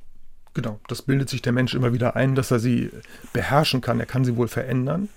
Genau, 0.54 0.78
das 0.87 1.02
bildet 1.02 1.28
sich 1.28 1.42
der 1.42 1.52
Mensch 1.52 1.75
immer 1.75 1.92
wieder 1.92 2.14
ein, 2.14 2.37
dass 2.37 2.52
er 2.52 2.61
sie 2.61 2.90
beherrschen 3.33 3.80
kann. 3.80 3.99
Er 3.99 4.06
kann 4.06 4.25
sie 4.25 4.37
wohl 4.37 4.47
verändern. 4.47 5.09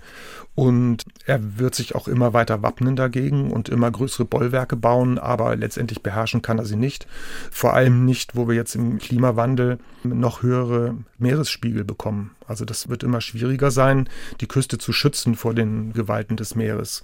Und 0.55 1.05
er 1.27 1.59
wird 1.59 1.75
sich 1.75 1.93
auch 1.93 2.07
immer 2.07 2.33
weiter 2.33 2.63
wappnen 2.63 2.95
dagegen 2.95 3.51
und 3.51 3.69
immer 3.69 3.91
größere 3.91 4.25
Bollwerke 4.25 4.75
bauen, 4.75 5.19
aber 5.19 5.55
letztendlich 5.55 6.01
beherrschen 6.01 6.41
kann 6.41 6.57
er 6.57 6.65
sie 6.65 6.75
nicht. 6.75 7.05
Vor 7.51 7.75
allem 7.75 8.05
nicht, 8.05 8.35
wo 8.35 8.47
wir 8.47 8.55
jetzt 8.55 8.73
im 8.73 8.97
Klimawandel 8.97 9.77
noch 10.03 10.41
höhere 10.41 10.95
Meeresspiegel 11.19 11.83
bekommen. 11.83 12.31
Also 12.47 12.65
das 12.65 12.89
wird 12.89 13.03
immer 13.03 13.21
schwieriger 13.21 13.71
sein, 13.71 14.09
die 14.41 14.47
Küste 14.47 14.77
zu 14.77 14.93
schützen 14.93 15.35
vor 15.35 15.53
den 15.53 15.93
Gewalten 15.93 16.37
des 16.37 16.55
Meeres. 16.55 17.03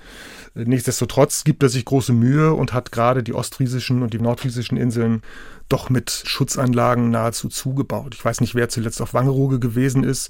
Nichtsdestotrotz 0.54 1.44
gibt 1.44 1.64
er 1.64 1.70
sich 1.70 1.86
große 1.86 2.14
Mühe 2.14 2.54
und 2.54 2.74
hat 2.74 2.92
gerade 2.92 3.24
die 3.24 3.34
ostfriesischen 3.34 4.04
und 4.04 4.14
die 4.14 4.20
nordfriesischen 4.20 4.78
Inseln 4.78 5.22
doch 5.70 5.90
mit 5.90 6.12
Schutzanlagen 6.26 7.10
nahezu 7.10 7.50
zugebaut. 7.50 8.14
Ich 8.16 8.24
weiß 8.24 8.42
nicht, 8.42 8.56
wer 8.56 8.70
zuletzt 8.70 9.02
auf 9.02 9.14
Wangerooge 9.14 9.60
gewesen 9.60 10.04
ist. 10.04 10.30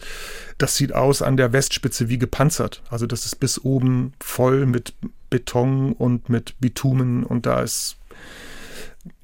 Das 0.58 0.76
sieht 0.76 0.94
aus 0.94 1.22
an 1.22 1.38
der 1.38 1.54
Westspitze 1.54 2.10
wie 2.10 2.18
gepanzert. 2.18 2.82
Also 2.90 3.08
das 3.08 3.26
ist 3.26 3.40
bis 3.40 3.60
oben 3.60 4.14
voll 4.20 4.66
mit 4.66 4.94
Beton 5.30 5.94
und 5.94 6.30
mit 6.30 6.60
Bitumen 6.60 7.24
und 7.24 7.46
da 7.46 7.62
ist 7.62 7.98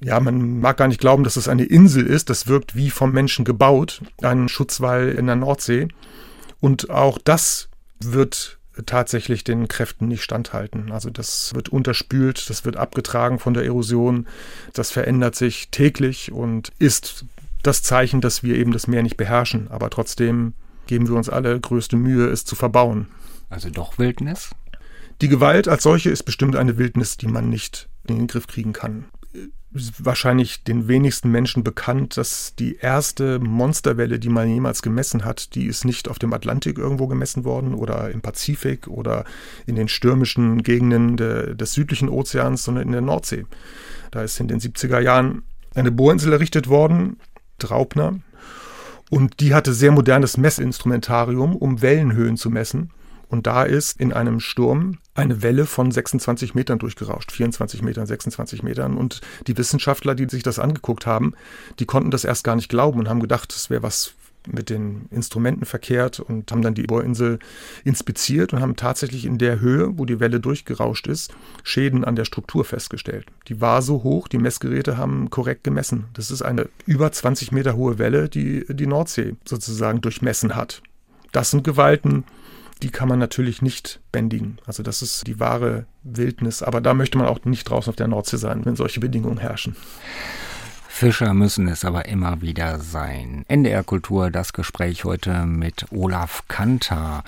ja, 0.00 0.20
man 0.20 0.60
mag 0.60 0.76
gar 0.76 0.88
nicht 0.88 1.00
glauben, 1.00 1.24
dass 1.24 1.36
es 1.36 1.48
eine 1.48 1.64
Insel 1.64 2.06
ist. 2.06 2.30
Das 2.30 2.46
wirkt 2.46 2.74
wie 2.74 2.90
vom 2.90 3.12
Menschen 3.12 3.44
gebaut, 3.44 4.02
ein 4.22 4.48
Schutzwall 4.48 5.08
in 5.10 5.26
der 5.26 5.36
Nordsee. 5.36 5.88
Und 6.60 6.90
auch 6.90 7.18
das 7.18 7.68
wird 8.00 8.58
tatsächlich 8.86 9.44
den 9.44 9.68
Kräften 9.68 10.08
nicht 10.08 10.22
standhalten. 10.22 10.92
Also 10.92 11.10
das 11.10 11.54
wird 11.54 11.68
unterspült, 11.68 12.48
das 12.48 12.64
wird 12.64 12.76
abgetragen 12.76 13.38
von 13.38 13.54
der 13.54 13.64
Erosion, 13.64 14.26
das 14.72 14.90
verändert 14.90 15.34
sich 15.34 15.68
täglich 15.70 16.32
und 16.32 16.72
ist 16.78 17.26
das 17.62 17.82
Zeichen, 17.82 18.20
dass 18.22 18.42
wir 18.42 18.56
eben 18.56 18.72
das 18.72 18.86
Meer 18.86 19.02
nicht 19.02 19.16
beherrschen. 19.16 19.68
Aber 19.70 19.90
trotzdem 19.90 20.54
geben 20.86 21.08
wir 21.08 21.14
uns 21.14 21.28
alle 21.28 21.58
größte 21.58 21.96
Mühe, 21.96 22.26
es 22.28 22.44
zu 22.44 22.56
verbauen. 22.56 23.08
Also 23.50 23.68
doch 23.68 23.98
Wildnis? 23.98 24.50
Die 25.20 25.28
Gewalt 25.28 25.68
als 25.68 25.82
solche 25.82 26.08
ist 26.08 26.22
bestimmt 26.22 26.56
eine 26.56 26.78
Wildnis, 26.78 27.18
die 27.18 27.26
man 27.26 27.50
nicht 27.50 27.88
in 28.06 28.16
den 28.16 28.26
Griff 28.26 28.46
kriegen 28.46 28.72
kann 28.72 29.04
wahrscheinlich 29.72 30.64
den 30.64 30.88
wenigsten 30.88 31.30
Menschen 31.30 31.62
bekannt, 31.62 32.16
dass 32.16 32.54
die 32.56 32.76
erste 32.76 33.38
Monsterwelle, 33.38 34.18
die 34.18 34.28
man 34.28 34.48
jemals 34.48 34.82
gemessen 34.82 35.24
hat, 35.24 35.54
die 35.54 35.66
ist 35.66 35.84
nicht 35.84 36.08
auf 36.08 36.18
dem 36.18 36.32
Atlantik 36.32 36.78
irgendwo 36.78 37.06
gemessen 37.06 37.44
worden 37.44 37.74
oder 37.74 38.10
im 38.10 38.20
Pazifik 38.20 38.88
oder 38.88 39.24
in 39.66 39.76
den 39.76 39.86
stürmischen 39.86 40.62
Gegenden 40.62 41.16
de, 41.16 41.54
des 41.54 41.72
südlichen 41.72 42.08
Ozeans, 42.08 42.64
sondern 42.64 42.84
in 42.84 42.92
der 42.92 43.00
Nordsee. 43.00 43.46
Da 44.10 44.22
ist 44.22 44.40
in 44.40 44.48
den 44.48 44.58
70er 44.58 45.00
Jahren 45.00 45.42
eine 45.74 45.92
Bohrinsel 45.92 46.32
errichtet 46.32 46.68
worden, 46.68 47.18
Draupner, 47.58 48.18
und 49.10 49.40
die 49.40 49.54
hatte 49.54 49.74
sehr 49.74 49.90
modernes 49.90 50.36
Messinstrumentarium, 50.36 51.56
um 51.56 51.82
Wellenhöhen 51.82 52.36
zu 52.36 52.48
messen. 52.48 52.90
Und 53.30 53.46
da 53.46 53.62
ist 53.62 53.98
in 54.00 54.12
einem 54.12 54.40
Sturm 54.40 54.98
eine 55.14 55.40
Welle 55.42 55.64
von 55.64 55.90
26 55.90 56.54
Metern 56.54 56.80
durchgerauscht, 56.80 57.30
24 57.30 57.80
Metern, 57.80 58.06
26 58.06 58.64
Metern. 58.64 58.96
Und 58.96 59.20
die 59.46 59.56
Wissenschaftler, 59.56 60.16
die 60.16 60.28
sich 60.28 60.42
das 60.42 60.58
angeguckt 60.58 61.06
haben, 61.06 61.34
die 61.78 61.86
konnten 61.86 62.10
das 62.10 62.24
erst 62.24 62.42
gar 62.42 62.56
nicht 62.56 62.68
glauben 62.68 62.98
und 62.98 63.08
haben 63.08 63.20
gedacht, 63.20 63.52
es 63.52 63.70
wäre 63.70 63.84
was 63.84 64.14
mit 64.46 64.70
den 64.70 65.06
Instrumenten 65.10 65.64
verkehrt 65.64 66.18
und 66.18 66.50
haben 66.50 66.62
dann 66.62 66.74
die 66.74 66.84
Bohrinsel 66.84 67.38
inspiziert 67.84 68.52
und 68.52 68.60
haben 68.60 68.74
tatsächlich 68.74 69.26
in 69.26 69.38
der 69.38 69.60
Höhe, 69.60 69.98
wo 69.98 70.06
die 70.06 70.18
Welle 70.18 70.40
durchgerauscht 70.40 71.06
ist, 71.06 71.32
Schäden 71.62 72.04
an 72.04 72.16
der 72.16 72.24
Struktur 72.24 72.64
festgestellt. 72.64 73.26
Die 73.48 73.60
war 73.60 73.82
so 73.82 74.02
hoch, 74.02 74.28
die 74.28 74.38
Messgeräte 74.38 74.96
haben 74.96 75.30
korrekt 75.30 75.62
gemessen. 75.62 76.06
Das 76.14 76.30
ist 76.30 76.42
eine 76.42 76.68
über 76.86 77.12
20 77.12 77.52
Meter 77.52 77.76
hohe 77.76 77.98
Welle, 77.98 78.28
die 78.28 78.64
die 78.68 78.86
Nordsee 78.86 79.36
sozusagen 79.44 80.00
durchmessen 80.00 80.56
hat. 80.56 80.82
Das 81.32 81.50
sind 81.50 81.62
Gewalten, 81.62 82.24
die 82.82 82.90
kann 82.90 83.08
man 83.08 83.18
natürlich 83.18 83.62
nicht 83.62 84.00
bändigen. 84.12 84.58
Also 84.66 84.82
das 84.82 85.02
ist 85.02 85.26
die 85.26 85.38
wahre 85.38 85.86
Wildnis. 86.02 86.62
Aber 86.62 86.80
da 86.80 86.94
möchte 86.94 87.18
man 87.18 87.26
auch 87.26 87.44
nicht 87.44 87.68
draußen 87.68 87.90
auf 87.90 87.96
der 87.96 88.08
Nordsee 88.08 88.38
sein, 88.38 88.64
wenn 88.64 88.76
solche 88.76 89.00
Bedingungen 89.00 89.38
herrschen. 89.38 89.76
Fischer 90.92 91.32
müssen 91.32 91.66
es 91.66 91.86
aber 91.86 92.06
immer 92.06 92.42
wieder 92.42 92.78
sein. 92.78 93.46
NDR 93.48 93.82
Kultur, 93.84 94.30
das 94.30 94.52
Gespräch 94.52 95.04
heute 95.04 95.46
mit 95.46 95.86
Olaf 95.92 96.42
Kanter. 96.46 97.24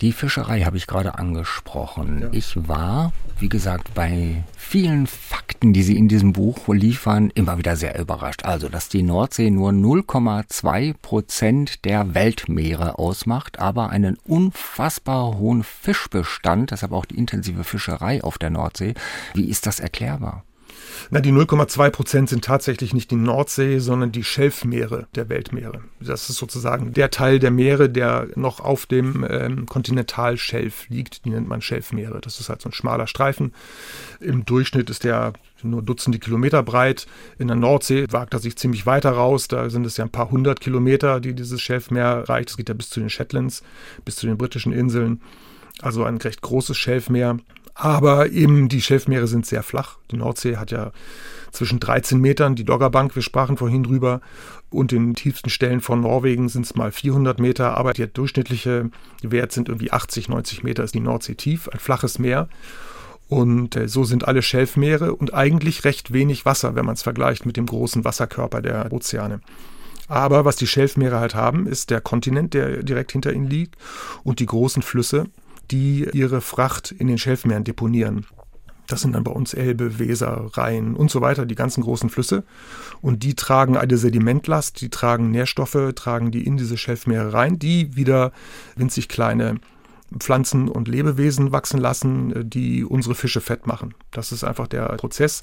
Die 0.00 0.10
Fischerei 0.10 0.62
habe 0.62 0.76
ich 0.76 0.88
gerade 0.88 1.18
angesprochen. 1.18 2.22
Ja. 2.22 2.28
Ich 2.32 2.56
war, 2.66 3.12
wie 3.38 3.48
gesagt, 3.48 3.94
bei 3.94 4.42
vielen 4.56 5.06
Fakten, 5.06 5.72
die 5.72 5.84
Sie 5.84 5.96
in 5.96 6.08
diesem 6.08 6.32
Buch 6.32 6.66
liefern, 6.66 7.30
immer 7.32 7.58
wieder 7.58 7.76
sehr 7.76 7.96
überrascht. 7.96 8.44
Also, 8.44 8.68
dass 8.68 8.88
die 8.88 9.04
Nordsee 9.04 9.50
nur 9.50 9.70
0,2 9.70 10.94
Prozent 11.00 11.84
der 11.84 12.14
Weltmeere 12.14 12.98
ausmacht, 12.98 13.60
aber 13.60 13.90
einen 13.90 14.16
unfassbar 14.24 15.38
hohen 15.38 15.62
Fischbestand, 15.62 16.72
deshalb 16.72 16.90
auch 16.90 17.04
die 17.04 17.18
intensive 17.18 17.62
Fischerei 17.62 18.24
auf 18.24 18.38
der 18.38 18.50
Nordsee. 18.50 18.94
Wie 19.34 19.48
ist 19.48 19.66
das 19.66 19.78
erklärbar? 19.78 20.44
Na, 21.10 21.20
die 21.20 21.32
0,2 21.32 21.90
Prozent 21.90 22.28
sind 22.28 22.44
tatsächlich 22.44 22.94
nicht 22.94 23.10
die 23.10 23.16
Nordsee, 23.16 23.78
sondern 23.78 24.12
die 24.12 24.24
Schelfmeere 24.24 25.06
der 25.14 25.28
Weltmeere. 25.28 25.82
Das 26.00 26.30
ist 26.30 26.36
sozusagen 26.36 26.92
der 26.92 27.10
Teil 27.10 27.38
der 27.38 27.50
Meere, 27.50 27.88
der 27.88 28.28
noch 28.34 28.60
auf 28.60 28.86
dem 28.86 29.26
ähm, 29.28 29.66
Kontinentalschelf 29.66 30.88
liegt. 30.88 31.24
Die 31.24 31.30
nennt 31.30 31.48
man 31.48 31.60
Schelfmeere. 31.60 32.20
Das 32.20 32.40
ist 32.40 32.48
halt 32.48 32.62
so 32.62 32.68
ein 32.68 32.72
schmaler 32.72 33.06
Streifen. 33.06 33.52
Im 34.20 34.44
Durchschnitt 34.44 34.90
ist 34.90 35.04
der 35.04 35.32
nur 35.62 35.82
Dutzende 35.82 36.18
Kilometer 36.18 36.62
breit. 36.62 37.06
In 37.38 37.48
der 37.48 37.56
Nordsee 37.56 38.06
wagt 38.10 38.34
er 38.34 38.40
sich 38.40 38.56
ziemlich 38.56 38.86
weiter 38.86 39.10
raus. 39.10 39.48
Da 39.48 39.70
sind 39.70 39.86
es 39.86 39.96
ja 39.96 40.04
ein 40.04 40.10
paar 40.10 40.30
hundert 40.30 40.60
Kilometer, 40.60 41.20
die 41.20 41.34
dieses 41.34 41.60
Schelfmeer 41.60 42.28
reicht. 42.28 42.50
Es 42.50 42.56
geht 42.56 42.68
ja 42.68 42.74
bis 42.74 42.90
zu 42.90 43.00
den 43.00 43.10
Shetlands, 43.10 43.62
bis 44.04 44.16
zu 44.16 44.26
den 44.26 44.38
britischen 44.38 44.72
Inseln. 44.72 45.20
Also 45.80 46.04
ein 46.04 46.18
recht 46.18 46.42
großes 46.42 46.76
Schelfmeer. 46.76 47.38
Aber 47.74 48.30
eben 48.30 48.68
die 48.68 48.82
Schelfmeere 48.82 49.26
sind 49.26 49.46
sehr 49.46 49.62
flach. 49.62 49.96
Die 50.10 50.16
Nordsee 50.16 50.56
hat 50.56 50.70
ja 50.70 50.92
zwischen 51.52 51.80
13 51.80 52.20
Metern, 52.20 52.54
die 52.54 52.64
Doggerbank, 52.64 53.14
wir 53.14 53.22
sprachen 53.22 53.56
vorhin 53.56 53.82
drüber, 53.82 54.20
und 54.70 54.90
den 54.90 55.14
tiefsten 55.14 55.50
Stellen 55.50 55.80
von 55.80 56.00
Norwegen 56.00 56.48
sind 56.48 56.64
es 56.64 56.74
mal 56.74 56.90
400 56.92 57.38
Meter, 57.38 57.76
aber 57.76 57.92
der 57.92 58.06
durchschnittliche 58.06 58.90
Wert 59.22 59.52
sind 59.52 59.68
irgendwie 59.68 59.92
80, 59.92 60.28
90 60.30 60.62
Meter 60.62 60.82
ist 60.82 60.94
die 60.94 61.00
Nordsee 61.00 61.34
tief, 61.34 61.68
ein 61.68 61.78
flaches 61.78 62.18
Meer. 62.18 62.48
Und 63.28 63.76
äh, 63.76 63.88
so 63.88 64.04
sind 64.04 64.26
alle 64.26 64.42
Schelfmeere 64.42 65.14
und 65.14 65.32
eigentlich 65.32 65.84
recht 65.84 66.12
wenig 66.12 66.44
Wasser, 66.44 66.74
wenn 66.74 66.84
man 66.84 66.94
es 66.94 67.02
vergleicht 67.02 67.46
mit 67.46 67.56
dem 67.56 67.66
großen 67.66 68.04
Wasserkörper 68.04 68.60
der 68.60 68.92
Ozeane. 68.92 69.40
Aber 70.08 70.44
was 70.44 70.56
die 70.56 70.66
Schelfmeere 70.66 71.20
halt 71.20 71.34
haben, 71.34 71.66
ist 71.66 71.90
der 71.90 72.00
Kontinent, 72.00 72.52
der 72.52 72.82
direkt 72.82 73.12
hinter 73.12 73.32
ihnen 73.32 73.48
liegt 73.48 73.76
und 74.24 74.40
die 74.40 74.46
großen 74.46 74.82
Flüsse, 74.82 75.26
die 75.70 76.08
ihre 76.12 76.40
Fracht 76.40 76.92
in 76.92 77.06
den 77.06 77.18
Schelfmeeren 77.18 77.64
deponieren. 77.64 78.26
Das 78.88 79.00
sind 79.00 79.14
dann 79.14 79.24
bei 79.24 79.32
uns 79.32 79.54
Elbe, 79.54 79.98
Weser, 79.98 80.50
Rhein 80.52 80.94
und 80.94 81.10
so 81.10 81.20
weiter, 81.20 81.46
die 81.46 81.54
ganzen 81.54 81.82
großen 81.82 82.10
Flüsse. 82.10 82.44
Und 83.00 83.22
die 83.22 83.34
tragen 83.34 83.76
eine 83.76 83.96
Sedimentlast, 83.96 84.80
die 84.80 84.90
tragen 84.90 85.30
Nährstoffe, 85.30 85.92
tragen 85.94 86.30
die 86.30 86.44
in 86.44 86.56
diese 86.56 86.76
Schelfmeere 86.76 87.32
rein, 87.32 87.58
die 87.58 87.96
wieder 87.96 88.32
winzig 88.76 89.08
kleine 89.08 89.56
Pflanzen 90.18 90.68
und 90.68 90.88
Lebewesen 90.88 91.52
wachsen 91.52 91.80
lassen, 91.80 92.50
die 92.50 92.84
unsere 92.84 93.14
Fische 93.14 93.40
fett 93.40 93.66
machen. 93.66 93.94
Das 94.10 94.30
ist 94.30 94.44
einfach 94.44 94.66
der 94.66 94.86
Prozess. 94.96 95.42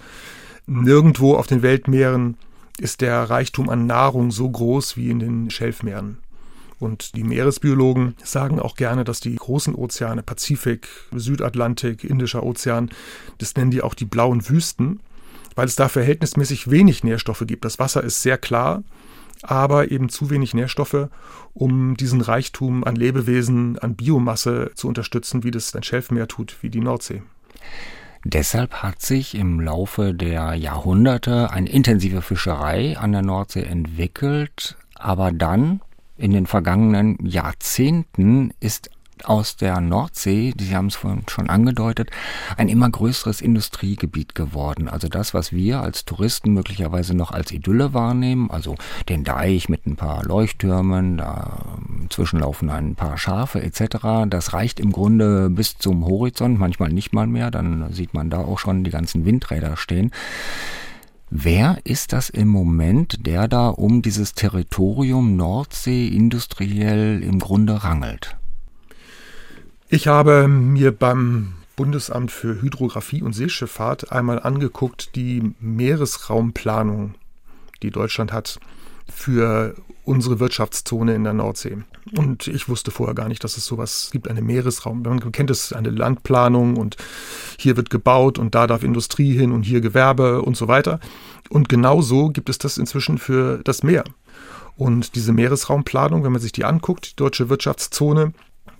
Nirgendwo 0.68 1.36
auf 1.36 1.48
den 1.48 1.64
Weltmeeren 1.64 2.38
ist 2.80 3.02
der 3.02 3.30
Reichtum 3.30 3.70
an 3.70 3.88
Nahrung 3.88 4.32
so 4.32 4.50
groß 4.50 4.96
wie 4.96 5.10
in 5.10 5.20
den 5.20 5.50
Schelfmeeren. 5.50 6.20
Und 6.80 7.16
die 7.16 7.24
Meeresbiologen 7.24 8.16
sagen 8.24 8.60
auch 8.60 8.76
gerne, 8.76 9.04
dass 9.04 9.20
die 9.20 9.36
großen 9.36 9.76
Ozeane, 9.76 10.24
Pazifik, 10.24 10.88
Südatlantik, 11.12 12.04
Indischer 12.04 12.44
Ozean, 12.44 12.90
das 13.38 13.56
nennen 13.56 13.72
die 13.72 13.82
auch 13.82 13.94
die 13.94 14.06
blauen 14.06 14.48
Wüsten, 14.48 15.02
weil 15.56 15.68
es 15.68 15.76
da 15.76 15.90
verhältnismäßig 15.90 16.70
wenig 16.72 17.04
Nährstoffe 17.04 17.44
gibt. 17.46 17.66
Das 17.66 17.80
Wasser 17.80 18.04
ist 18.04 18.22
sehr 18.22 18.38
klar, 18.38 18.84
aber 19.42 19.92
eben 19.92 20.10
zu 20.10 20.30
wenig 20.30 20.54
Nährstoffe, 20.54 21.10
um 21.54 21.98
diesen 21.98 22.22
Reichtum 22.22 22.84
an 22.84 22.96
Lebewesen, 22.96 23.78
an 23.80 23.96
Biomasse 23.96 24.72
zu 24.76 24.88
unterstützen, 24.88 25.44
wie 25.44 25.52
das 25.52 25.76
ein 25.76 25.84
Schelfmeer 25.84 26.28
tut, 26.28 26.58
wie 26.62 26.70
die 26.70 26.82
Nordsee. 26.82 27.22
Deshalb 28.26 28.84
hat 28.84 29.02
sich 29.02 29.36
im 29.36 29.62
Laufe 29.62 30.14
der 30.14 30.54
Jahrhunderte 30.54 31.52
eine 31.52 31.70
intensive 31.70 32.22
Fischerei 32.22 32.98
an 32.98 33.14
der 33.14 33.22
Nordsee 33.22 33.64
entwickelt, 33.64 34.78
aber 34.96 35.32
dann 35.32 35.80
in 36.20 36.32
den 36.32 36.46
vergangenen 36.46 37.18
Jahrzehnten 37.26 38.54
ist 38.60 38.90
aus 39.24 39.56
der 39.58 39.82
Nordsee, 39.82 40.54
Sie 40.58 40.76
haben 40.76 40.88
es 40.88 40.96
vorhin 40.96 41.24
schon 41.28 41.50
angedeutet, 41.50 42.10
ein 42.58 42.70
immer 42.70 42.90
größeres 42.90 43.42
Industriegebiet 43.42 44.36
geworden. 44.36 44.88
Also 44.88 45.08
das, 45.08 45.34
was 45.34 45.52
wir 45.52 45.82
als 45.82 46.06
Touristen 46.06 46.54
möglicherweise 46.54 47.16
noch 47.16 47.32
als 47.32 47.52
Idylle 47.52 47.94
wahrnehmen, 47.94 48.50
also 48.50 48.76
den 49.08 49.24
Deich 49.24 49.70
mit 49.70 49.86
ein 49.86 49.96
paar 49.96 50.24
Leuchttürmen, 50.24 51.18
dazwischen 51.18 52.40
laufen 52.40 52.70
ein 52.70 52.96
paar 52.96 53.18
Schafe 53.18 53.62
etc., 53.62 54.28
das 54.28 54.54
reicht 54.54 54.80
im 54.80 54.92
Grunde 54.92 55.50
bis 55.50 55.78
zum 55.78 56.06
Horizont, 56.06 56.60
manchmal 56.60 56.90
nicht 56.90 57.14
mal 57.14 57.28
mehr, 57.28 57.52
dann 57.52 57.92
sieht 57.92 58.14
man 58.14 58.30
da 58.30 58.40
auch 58.40 58.60
schon 58.60 58.84
die 58.84 58.92
ganzen 58.92 59.26
Windräder 59.26 59.78
stehen. 59.78 60.12
Wer 61.32 61.78
ist 61.84 62.12
das 62.14 62.30
im 62.30 62.48
Moment, 62.48 63.28
der 63.28 63.48
da 63.48 63.70
um 63.70 64.02
dieses 64.02 64.34
Territorium 64.34 65.36
Nordsee 65.36 66.08
industriell 66.08 67.22
im 67.22 67.38
Grunde 67.38 67.84
rangelt? 67.84 68.36
Ich 69.90 70.08
habe 70.08 70.48
mir 70.48 70.92
beim 70.92 71.54
Bundesamt 71.76 72.32
für 72.32 72.62
Hydrographie 72.62 73.22
und 73.22 73.34
Seeschifffahrt 73.34 74.12
einmal 74.12 74.42
angeguckt, 74.42 75.16
die 75.16 75.54
Meeresraumplanung, 75.60 77.14
die 77.84 77.92
Deutschland 77.92 78.34
hat 78.34 78.60
für 79.14 79.76
unsere 80.06 80.40
Wirtschaftszone 80.40 81.14
in 81.14 81.24
der 81.24 81.34
Nordsee. 81.34 81.78
Und 82.18 82.48
ich 82.48 82.68
wusste 82.68 82.90
vorher 82.90 83.14
gar 83.14 83.28
nicht, 83.28 83.44
dass 83.44 83.58
es 83.58 83.66
sowas 83.66 84.10
gibt, 84.12 84.28
eine 84.28 84.42
Meeresraum. 84.42 85.04
Man 85.04 85.32
kennt 85.32 85.52
es, 85.52 85.72
eine 85.72 85.92
Landplanung 85.92 86.78
und 86.78 86.98
hier 87.60 87.78
wird 87.78 87.90
gebaut 87.90 88.40
und 88.40 88.56
da 88.56 88.66
darf 88.66 88.84
Industrie 88.84 89.38
hin 89.38 89.52
und 89.52 89.64
hier 89.64 89.82
Gewerbe 89.82 90.42
und 90.42 90.58
so 90.58 90.68
weiter. 90.68 91.00
Und 91.50 91.70
genauso 91.70 92.30
gibt 92.30 92.50
es 92.50 92.58
das 92.58 92.78
inzwischen 92.78 93.18
für 93.18 93.60
das 93.64 93.84
Meer. 93.84 94.04
Und 94.76 95.16
diese 95.16 95.34
Meeresraumplanung, 95.34 96.24
wenn 96.24 96.32
man 96.32 96.42
sich 96.42 96.54
die 96.54 96.66
anguckt, 96.66 97.12
die 97.12 97.16
deutsche 97.16 97.50
Wirtschaftszone, 97.50 98.34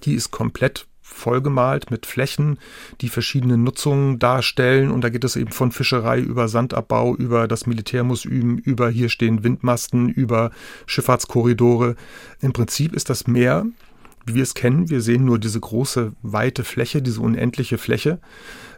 die 0.04 0.14
ist 0.14 0.32
komplett 0.32 0.88
vollgemalt 1.10 1.92
mit 1.92 2.06
Flächen, 2.06 2.60
die 3.02 3.10
verschiedene 3.10 3.58
Nutzungen 3.58 4.20
darstellen. 4.20 4.92
Und 4.92 5.04
da 5.04 5.10
geht 5.10 5.24
es 5.24 5.36
eben 5.36 5.52
von 5.52 5.72
Fischerei 5.72 6.20
über 6.20 6.48
Sandabbau, 6.48 7.16
über 7.16 7.48
das 7.48 7.66
Militär 7.66 8.04
muss 8.04 8.26
üben, 8.26 8.58
über 8.58 8.90
hier 8.90 9.10
stehen 9.10 9.44
Windmasten, 9.44 10.10
über 10.10 10.52
Schifffahrtskorridore. 10.86 11.96
Im 12.42 12.54
Prinzip 12.54 12.94
ist 12.94 13.10
das 13.10 13.28
Meer, 13.28 13.66
wie 14.26 14.36
wir 14.36 14.44
es 14.44 14.54
kennen. 14.54 14.90
Wir 14.90 15.02
sehen 15.02 15.26
nur 15.26 15.40
diese 15.40 15.60
große, 15.60 16.14
weite 16.22 16.64
Fläche, 16.64 17.02
diese 17.02 17.22
unendliche 17.22 17.78
Fläche, 17.78 18.20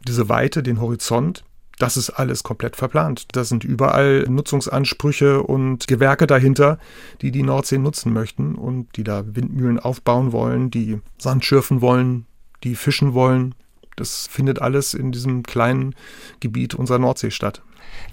diese 0.08 0.30
Weite, 0.30 0.64
den 0.64 0.82
Horizont. 0.82 1.44
Das 1.78 1.98
ist 1.98 2.12
alles 2.12 2.44
komplett 2.44 2.75
verplant. 2.75 3.25
Da 3.32 3.44
sind 3.44 3.63
überall 3.63 4.25
Nutzungsansprüche 4.30 5.42
und 5.42 5.88
Gewerke 5.88 6.28
dahinter, 6.28 6.78
die 7.22 7.32
die 7.32 7.44
Nordsee 7.44 7.80
nutzen 7.80 8.13
möchten 8.13 8.56
und 8.56 8.96
die 8.98 9.04
da 9.04 9.24
Windmühlen 9.36 9.80
aufbauen 9.80 10.32
wollen, 10.32 10.70
die 10.70 11.00
Sand 11.18 11.44
schürfen 11.44 11.82
wollen, 11.82 12.25
die 12.63 12.75
fischen 12.75 13.13
wollen. 13.13 13.56
Das 13.96 14.28
findet 14.28 14.62
alles 14.62 14.94
in 14.94 15.12
diesem 15.12 15.44
kleinen 15.44 15.96
Gebiet 16.40 16.75
unserer 16.75 17.00
Nordsee 17.00 17.32
statt. 17.32 17.62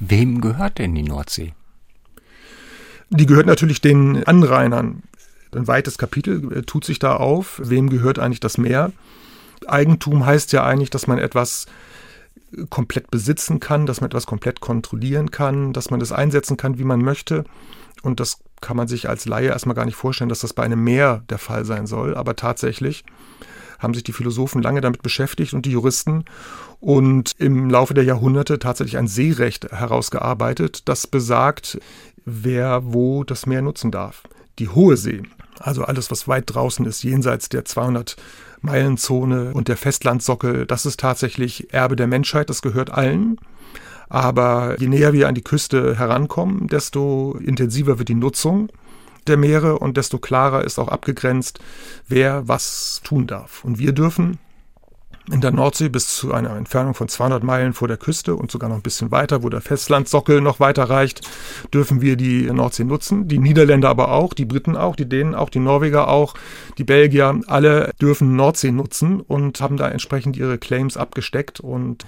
Wem 0.00 0.40
gehört 0.40 0.78
denn 0.78 0.94
die 0.94 1.02
Nordsee? 1.02 1.52
Die 3.10 3.26
gehört 3.26 3.46
natürlich 3.46 3.80
den 3.80 4.24
Anrainern. 4.24 5.02
Ein 5.54 5.66
weites 5.66 5.96
Kapitel 5.98 6.52
äh, 6.52 6.62
tut 6.62 6.84
sich 6.84 6.98
da 6.98 7.16
auf. 7.16 7.60
Wem 7.64 7.88
gehört 7.88 8.18
eigentlich 8.18 8.40
das 8.40 8.58
Meer? 8.58 8.92
Eigentum 9.66 10.26
heißt 10.26 10.52
ja 10.52 10.64
eigentlich, 10.64 10.90
dass 10.90 11.06
man 11.06 11.18
etwas 11.18 11.66
komplett 12.70 13.10
besitzen 13.10 13.60
kann, 13.60 13.86
dass 13.86 14.00
man 14.00 14.08
etwas 14.10 14.26
komplett 14.26 14.60
kontrollieren 14.60 15.30
kann, 15.30 15.72
dass 15.72 15.90
man 15.90 16.00
das 16.00 16.12
einsetzen 16.12 16.56
kann, 16.56 16.78
wie 16.78 16.84
man 16.84 17.00
möchte. 17.00 17.44
Und 18.02 18.20
das 18.20 18.38
kann 18.60 18.76
man 18.76 18.88
sich 18.88 19.08
als 19.08 19.26
Laie 19.26 19.48
erstmal 19.48 19.74
gar 19.74 19.84
nicht 19.84 19.96
vorstellen, 19.96 20.28
dass 20.28 20.40
das 20.40 20.52
bei 20.52 20.62
einem 20.62 20.82
Meer 20.82 21.22
der 21.28 21.38
Fall 21.38 21.64
sein 21.64 21.86
soll. 21.86 22.14
Aber 22.14 22.36
tatsächlich 22.36 23.04
haben 23.78 23.94
sich 23.94 24.02
die 24.02 24.12
Philosophen 24.12 24.62
lange 24.62 24.80
damit 24.80 25.02
beschäftigt 25.02 25.54
und 25.54 25.64
die 25.64 25.70
Juristen 25.70 26.24
und 26.80 27.34
im 27.38 27.70
Laufe 27.70 27.94
der 27.94 28.04
Jahrhunderte 28.04 28.58
tatsächlich 28.58 28.98
ein 28.98 29.08
Seerecht 29.08 29.70
herausgearbeitet, 29.70 30.88
das 30.88 31.06
besagt, 31.06 31.78
wer 32.24 32.92
wo 32.92 33.24
das 33.24 33.46
Meer 33.46 33.62
nutzen 33.62 33.90
darf. 33.90 34.24
Die 34.58 34.68
Hohe 34.68 34.96
See, 34.96 35.22
also 35.60 35.84
alles, 35.84 36.10
was 36.10 36.26
weit 36.28 36.44
draußen 36.46 36.86
ist, 36.86 37.02
jenseits 37.02 37.48
der 37.48 37.64
200 37.64 38.16
Meilenzone 38.60 39.52
und 39.52 39.68
der 39.68 39.76
Festlandsockel, 39.76 40.66
das 40.66 40.86
ist 40.86 41.00
tatsächlich 41.00 41.72
Erbe 41.72 41.96
der 41.96 42.06
Menschheit, 42.06 42.50
das 42.50 42.62
gehört 42.62 42.90
allen. 42.90 43.38
Aber 44.08 44.76
je 44.78 44.88
näher 44.88 45.12
wir 45.12 45.28
an 45.28 45.34
die 45.34 45.42
Küste 45.42 45.98
herankommen, 45.98 46.66
desto 46.68 47.38
intensiver 47.44 47.98
wird 47.98 48.08
die 48.08 48.14
Nutzung 48.14 48.70
der 49.26 49.36
Meere 49.36 49.78
und 49.78 49.96
desto 49.96 50.18
klarer 50.18 50.64
ist 50.64 50.78
auch 50.78 50.88
abgegrenzt, 50.88 51.60
wer 52.08 52.48
was 52.48 53.02
tun 53.04 53.26
darf. 53.26 53.62
Und 53.64 53.78
wir 53.78 53.92
dürfen 53.92 54.38
in 55.30 55.40
der 55.40 55.50
Nordsee 55.50 55.88
bis 55.88 56.16
zu 56.16 56.32
einer 56.32 56.56
Entfernung 56.56 56.94
von 56.94 57.08
200 57.08 57.42
Meilen 57.42 57.72
vor 57.72 57.88
der 57.88 57.96
Küste 57.96 58.34
und 58.34 58.50
sogar 58.50 58.68
noch 58.68 58.76
ein 58.76 58.82
bisschen 58.82 59.10
weiter, 59.10 59.42
wo 59.42 59.48
der 59.48 59.60
Festlandsockel 59.60 60.40
noch 60.40 60.60
weiter 60.60 60.84
reicht, 60.84 61.20
dürfen 61.72 62.00
wir 62.00 62.16
die 62.16 62.50
Nordsee 62.50 62.84
nutzen. 62.84 63.28
Die 63.28 63.38
Niederländer 63.38 63.90
aber 63.90 64.12
auch, 64.12 64.32
die 64.32 64.44
Briten 64.44 64.76
auch, 64.76 64.96
die 64.96 65.08
Dänen 65.08 65.34
auch, 65.34 65.50
die 65.50 65.58
Norweger 65.58 66.08
auch, 66.08 66.34
die 66.78 66.84
Belgier, 66.84 67.40
alle 67.46 67.92
dürfen 68.00 68.36
Nordsee 68.36 68.70
nutzen 68.70 69.20
und 69.20 69.60
haben 69.60 69.76
da 69.76 69.88
entsprechend 69.88 70.36
ihre 70.36 70.58
Claims 70.58 70.96
abgesteckt. 70.96 71.60
Und 71.60 72.06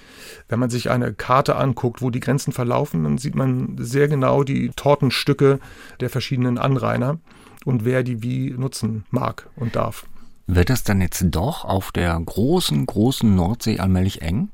wenn 0.49 0.59
man 0.59 0.71
sich 0.71 0.91
eine 0.91 1.13
Karte 1.13 1.57
anguckt, 1.57 2.03
wo 2.03 2.11
die 2.11 2.21
Grenzen 2.21 2.53
verlaufen, 2.53 3.05
dann 3.05 3.19
sieht 3.19 3.35
man 3.35 3.77
sehr 3.79 4.09
genau 4.09 4.45
die 4.45 4.71
Tortenstücke 4.71 5.61
der 6.01 6.11
verschiedenen 6.11 6.59
Anrainer 6.59 7.19
und 7.65 7.85
wer 7.85 8.03
die 8.03 8.23
wie 8.23 8.51
nutzen 8.51 9.05
mag 9.11 9.49
und 9.57 9.77
darf. 9.77 10.07
Wird 10.53 10.69
es 10.69 10.83
dann 10.83 11.01
jetzt 11.01 11.25
doch 11.31 11.65
auf 11.65 11.93
der 11.93 12.19
großen, 12.19 12.85
großen 12.85 13.37
Nordsee 13.37 13.79
allmählich 13.79 14.21
eng? 14.21 14.49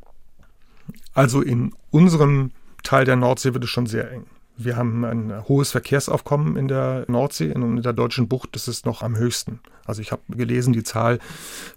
Also 1.15 1.41
in 1.41 1.73
unserem 1.91 2.51
Teil 2.83 3.07
der 3.07 3.17
Nordsee 3.17 3.55
wird 3.55 3.65
es 3.65 3.71
schon 3.71 3.87
sehr 3.87 4.13
eng. 4.13 4.27
Wir 4.59 4.77
haben 4.77 5.07
ein 5.07 5.49
hohes 5.49 5.71
Verkehrsaufkommen 5.71 6.59
in 6.59 6.69
der 6.69 7.07
Nordsee 7.09 7.51
und 7.55 7.79
in 7.79 7.83
der 7.83 7.95
deutschen 7.95 8.29
Bucht 8.29 8.55
ist 8.57 8.69
es 8.69 8.85
noch 8.85 9.03
am 9.03 9.17
höchsten. 9.17 9.61
Also 9.87 10.03
ich 10.03 10.13
habe 10.13 10.21
gelesen, 10.29 10.75
die 10.75 10.83
Zahl 10.83 11.19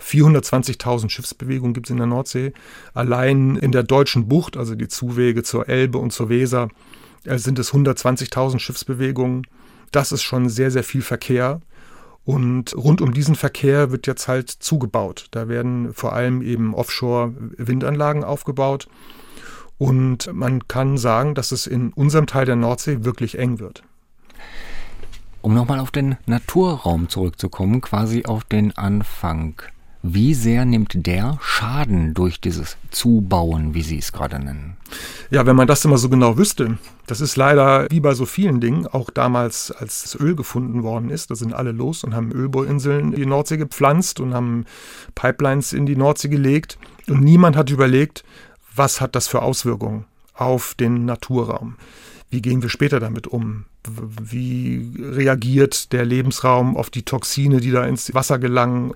420.000 0.01 1.09
Schiffsbewegungen 1.09 1.73
gibt 1.73 1.87
es 1.87 1.91
in 1.91 1.97
der 1.97 2.05
Nordsee. 2.05 2.51
Allein 2.93 3.55
in 3.55 3.71
der 3.71 3.83
deutschen 3.83 4.27
Bucht, 4.27 4.57
also 4.57 4.75
die 4.75 4.89
Zuwege 4.89 5.43
zur 5.43 5.69
Elbe 5.69 5.97
und 5.97 6.11
zur 6.11 6.27
Weser, 6.27 6.67
äh, 7.23 7.37
sind 7.37 7.57
es 7.57 7.71
120.000 7.71 8.59
Schiffsbewegungen. 8.59 9.47
Das 9.91 10.11
ist 10.11 10.23
schon 10.23 10.49
sehr, 10.49 10.71
sehr 10.71 10.83
viel 10.83 11.03
Verkehr. 11.03 11.61
Und 12.29 12.75
rund 12.77 13.01
um 13.01 13.11
diesen 13.11 13.33
Verkehr 13.33 13.89
wird 13.89 14.05
jetzt 14.05 14.27
halt 14.27 14.51
zugebaut. 14.51 15.29
Da 15.31 15.47
werden 15.47 15.95
vor 15.95 16.13
allem 16.13 16.43
eben 16.43 16.75
Offshore-Windanlagen 16.75 18.23
aufgebaut. 18.23 18.87
Und 19.79 20.31
man 20.31 20.67
kann 20.67 20.99
sagen, 20.99 21.33
dass 21.33 21.51
es 21.51 21.65
in 21.65 21.91
unserem 21.91 22.27
Teil 22.27 22.45
der 22.45 22.55
Nordsee 22.55 23.03
wirklich 23.03 23.39
eng 23.39 23.57
wird. 23.57 23.81
Um 25.41 25.55
nochmal 25.55 25.79
auf 25.79 25.89
den 25.89 26.17
Naturraum 26.27 27.09
zurückzukommen, 27.09 27.81
quasi 27.81 28.25
auf 28.25 28.43
den 28.43 28.77
Anfang. 28.77 29.59
Wie 30.01 30.33
sehr 30.33 30.63
nimmt 30.63 31.05
der 31.05 31.37
Schaden 31.41 32.13
durch 32.13 32.39
dieses 32.39 32.77
Zubauen, 32.89 33.73
wie 33.73 33.81
Sie 33.81 33.97
es 33.97 34.13
gerade 34.13 34.39
nennen? 34.39 34.77
Ja, 35.29 35.45
wenn 35.45 35.57
man 35.57 35.67
das 35.67 35.83
immer 35.83 35.97
so 35.97 36.07
genau 36.07 36.37
wüsste. 36.37 36.77
Das 37.05 37.19
ist 37.19 37.35
leider 37.35 37.85
wie 37.89 37.99
bei 37.99 38.13
so 38.13 38.25
vielen 38.25 38.61
Dingen, 38.61 38.87
auch 38.87 39.09
damals, 39.09 39.71
als 39.71 40.03
das 40.03 40.15
Öl 40.15 40.37
gefunden 40.37 40.83
worden 40.83 41.09
ist, 41.09 41.31
da 41.31 41.35
sind 41.35 41.53
alle 41.53 41.73
los 41.73 42.05
und 42.05 42.15
haben 42.15 42.31
Ölbohrinseln 42.31 43.11
in 43.11 43.19
die 43.19 43.25
Nordsee 43.25 43.57
gepflanzt 43.57 44.21
und 44.21 44.33
haben 44.33 44.65
Pipelines 45.15 45.73
in 45.73 45.85
die 45.85 45.97
Nordsee 45.97 46.29
gelegt. 46.29 46.77
Und 47.09 47.21
niemand 47.21 47.57
hat 47.57 47.69
überlegt, 47.69 48.23
was 48.73 49.01
hat 49.01 49.15
das 49.15 49.27
für 49.27 49.41
Auswirkungen 49.41 50.05
auf 50.33 50.75
den 50.75 51.03
Naturraum? 51.03 51.75
Wie 52.29 52.41
gehen 52.41 52.61
wir 52.61 52.69
später 52.69 53.01
damit 53.01 53.27
um? 53.27 53.65
Wie 54.21 54.93
reagiert 54.97 55.91
der 55.91 56.05
Lebensraum 56.05 56.77
auf 56.77 56.89
die 56.89 57.03
Toxine, 57.03 57.59
die 57.59 57.71
da 57.71 57.85
ins 57.85 58.13
Wasser 58.13 58.39
gelangen? 58.39 58.93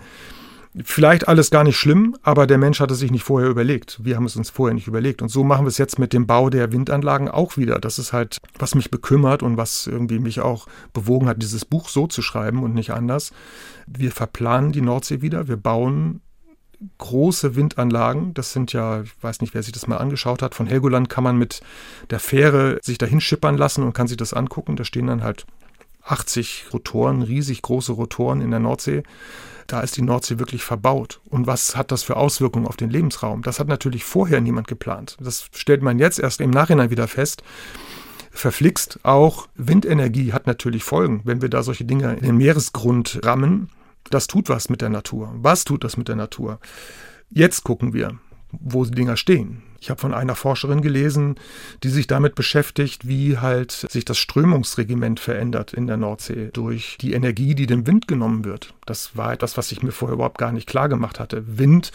Vielleicht 0.84 1.28
alles 1.28 1.52
gar 1.52 1.64
nicht 1.64 1.78
schlimm, 1.78 2.16
aber 2.24 2.48
der 2.48 2.58
Mensch 2.58 2.80
hat 2.80 2.90
es 2.90 2.98
sich 2.98 3.12
nicht 3.12 3.24
vorher 3.24 3.48
überlegt. 3.48 4.04
Wir 4.04 4.16
haben 4.16 4.26
es 4.26 4.36
uns 4.36 4.50
vorher 4.50 4.74
nicht 4.74 4.88
überlegt. 4.88 5.22
Und 5.22 5.30
so 5.30 5.44
machen 5.44 5.66
wir 5.66 5.70
es 5.70 5.78
jetzt 5.78 6.00
mit 6.00 6.14
dem 6.14 6.26
Bau 6.26 6.50
der 6.50 6.72
Windanlagen 6.72 7.30
auch 7.30 7.58
wieder. 7.58 7.78
Das 7.78 8.00
ist 8.00 8.12
halt, 8.12 8.40
was 8.58 8.74
mich 8.74 8.90
bekümmert 8.90 9.44
und 9.44 9.56
was 9.56 9.86
irgendwie 9.86 10.18
mich 10.18 10.40
auch 10.40 10.66
bewogen 10.92 11.28
hat, 11.28 11.44
dieses 11.44 11.64
Buch 11.64 11.90
so 11.90 12.08
zu 12.08 12.24
schreiben 12.24 12.64
und 12.64 12.74
nicht 12.74 12.90
anders. 12.90 13.34
Wir 13.86 14.12
verplanen 14.12 14.72
die 14.72 14.82
Nordsee 14.82 15.22
wieder. 15.22 15.48
Wir 15.48 15.58
bauen 15.58 16.22
große 16.98 17.56
Windanlagen. 17.56 18.34
Das 18.34 18.52
sind 18.52 18.74
ja, 18.74 19.02
ich 19.02 19.12
weiß 19.22 19.42
nicht, 19.42 19.54
wer 19.54 19.62
sich 19.62 19.74
das 19.74 19.86
mal 19.86 19.98
angeschaut 19.98 20.42
hat. 20.42 20.56
Von 20.56 20.66
Helgoland 20.66 21.08
kann 21.08 21.24
man 21.24 21.38
mit 21.38 21.62
der 22.10 22.20
Fähre 22.20 22.80
sich 22.82 22.98
dahin 22.98 23.22
schippern 23.22 23.58
lassen 23.58 23.84
und 23.84 23.94
kann 23.94 24.08
sich 24.08 24.18
das 24.18 24.34
angucken. 24.34 24.76
Da 24.76 24.86
stehen 24.86 25.06
dann 25.06 25.22
halt 25.22 25.46
80 26.04 26.66
Rotoren, 26.74 27.22
riesig 27.22 27.62
große 27.62 27.92
Rotoren 27.92 28.42
in 28.42 28.50
der 28.50 28.60
Nordsee 28.60 29.04
da 29.68 29.82
ist 29.82 29.98
die 29.98 30.02
Nordsee 30.02 30.40
wirklich 30.40 30.64
verbaut. 30.64 31.20
Und 31.30 31.48
was 31.48 31.76
hat 31.76 31.92
das 31.92 32.04
für 32.04 32.18
Auswirkungen 32.18 32.68
auf 32.68 32.78
den 32.78 32.90
Lebensraum? 32.90 33.42
Das 33.42 33.60
hat 33.60 33.68
natürlich 33.68 34.04
vorher 34.04 34.42
niemand 34.42 34.68
geplant. 34.68 35.18
Das 35.20 35.48
stellt 35.54 35.82
man 35.82 36.00
jetzt 36.00 36.20
erst 36.20 36.42
im 36.42 36.50
Nachhinein 36.50 36.90
wieder 36.90 37.08
fest. 37.08 37.44
Verflixt 38.32 39.00
auch 39.04 39.48
Windenergie 39.56 40.34
hat 40.34 40.48
natürlich 40.48 40.84
Folgen, 40.84 41.22
wenn 41.24 41.42
wir 41.42 41.50
da 41.50 41.62
solche 41.62 41.86
Dinge 41.86 42.14
in 42.14 42.26
den 42.26 42.38
Meeresgrund 42.38 43.20
rammen. 43.24 43.70
Das 44.10 44.28
tut 44.28 44.50
was 44.50 44.70
mit 44.70 44.82
der 44.82 44.90
Natur. 44.90 45.34
Was 45.38 45.64
tut 45.64 45.84
das 45.84 45.98
mit 45.98 46.08
der 46.08 46.16
Natur? 46.16 46.60
Jetzt 47.30 47.64
gucken 47.64 47.94
wir, 47.94 48.18
wo 48.60 48.86
die 48.86 48.92
Dinger 48.92 49.18
stehen. 49.18 49.64
Ich 49.80 49.90
habe 49.90 50.00
von 50.00 50.14
einer 50.14 50.36
Forscherin 50.36 50.82
gelesen, 50.82 51.36
die 51.84 51.90
sich 51.90 52.08
damit 52.08 52.36
beschäftigt, 52.36 53.06
wie 53.08 53.38
halt 53.38 53.72
sich 53.72 54.06
das 54.06 54.18
Strömungsregiment 54.18 55.20
verändert 55.20 55.74
in 55.74 55.88
der 55.88 55.98
Nordsee 55.98 56.52
durch 56.54 56.98
die 57.02 57.14
Energie, 57.14 57.54
die 57.54 57.68
dem 57.68 57.86
Wind 57.86 58.08
genommen 58.08 58.46
wird. 58.46 58.74
Das 58.86 59.18
war 59.18 59.34
etwas, 59.34 59.58
was 59.58 59.72
ich 59.74 59.84
mir 59.84 59.92
vorher 59.92 60.16
überhaupt 60.16 60.38
gar 60.38 60.54
nicht 60.54 60.68
klar 60.68 60.88
gemacht 60.88 61.20
hatte. 61.20 61.44
Wind 61.58 61.92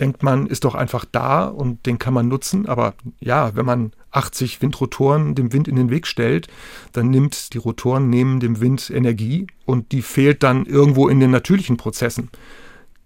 denkt 0.00 0.22
man, 0.22 0.46
ist 0.46 0.64
doch 0.64 0.74
einfach 0.74 1.04
da 1.04 1.46
und 1.46 1.86
den 1.86 1.98
kann 1.98 2.14
man 2.14 2.28
nutzen. 2.28 2.66
Aber 2.66 2.94
ja, 3.20 3.54
wenn 3.54 3.66
man 3.66 3.92
80 4.10 4.62
Windrotoren 4.62 5.34
dem 5.34 5.52
Wind 5.52 5.68
in 5.68 5.76
den 5.76 5.90
Weg 5.90 6.06
stellt, 6.06 6.48
dann 6.92 7.10
nimmt 7.10 7.52
die 7.54 7.58
Rotoren 7.58 8.08
nehmen 8.08 8.40
dem 8.40 8.60
Wind 8.60 8.90
Energie 8.90 9.46
und 9.66 9.92
die 9.92 10.02
fehlt 10.02 10.42
dann 10.42 10.66
irgendwo 10.66 11.08
in 11.08 11.20
den 11.20 11.30
natürlichen 11.30 11.76
Prozessen. 11.76 12.30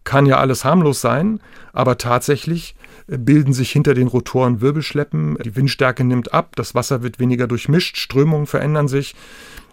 Kann 0.05 0.27
ja 0.27 0.39
alles 0.39 0.65
harmlos 0.65 1.01
sein, 1.01 1.41
aber 1.73 1.99
tatsächlich 1.99 2.75
bilden 3.07 3.53
sich 3.53 3.71
hinter 3.71 3.95
den 3.95 4.09
Rotoren 4.09 4.61
Wirbelschleppen, 4.61 5.37
die 5.45 5.55
Windstärke 5.57 6.05
nimmt 6.05 6.33
ab, 6.33 6.57
das 6.57 6.75
Wasser 6.75 7.03
wird 7.03 7.19
weniger 7.19 7.47
durchmischt, 7.47 7.97
Strömungen 7.97 8.47
verändern 8.47 8.89
sich. 8.89 9.15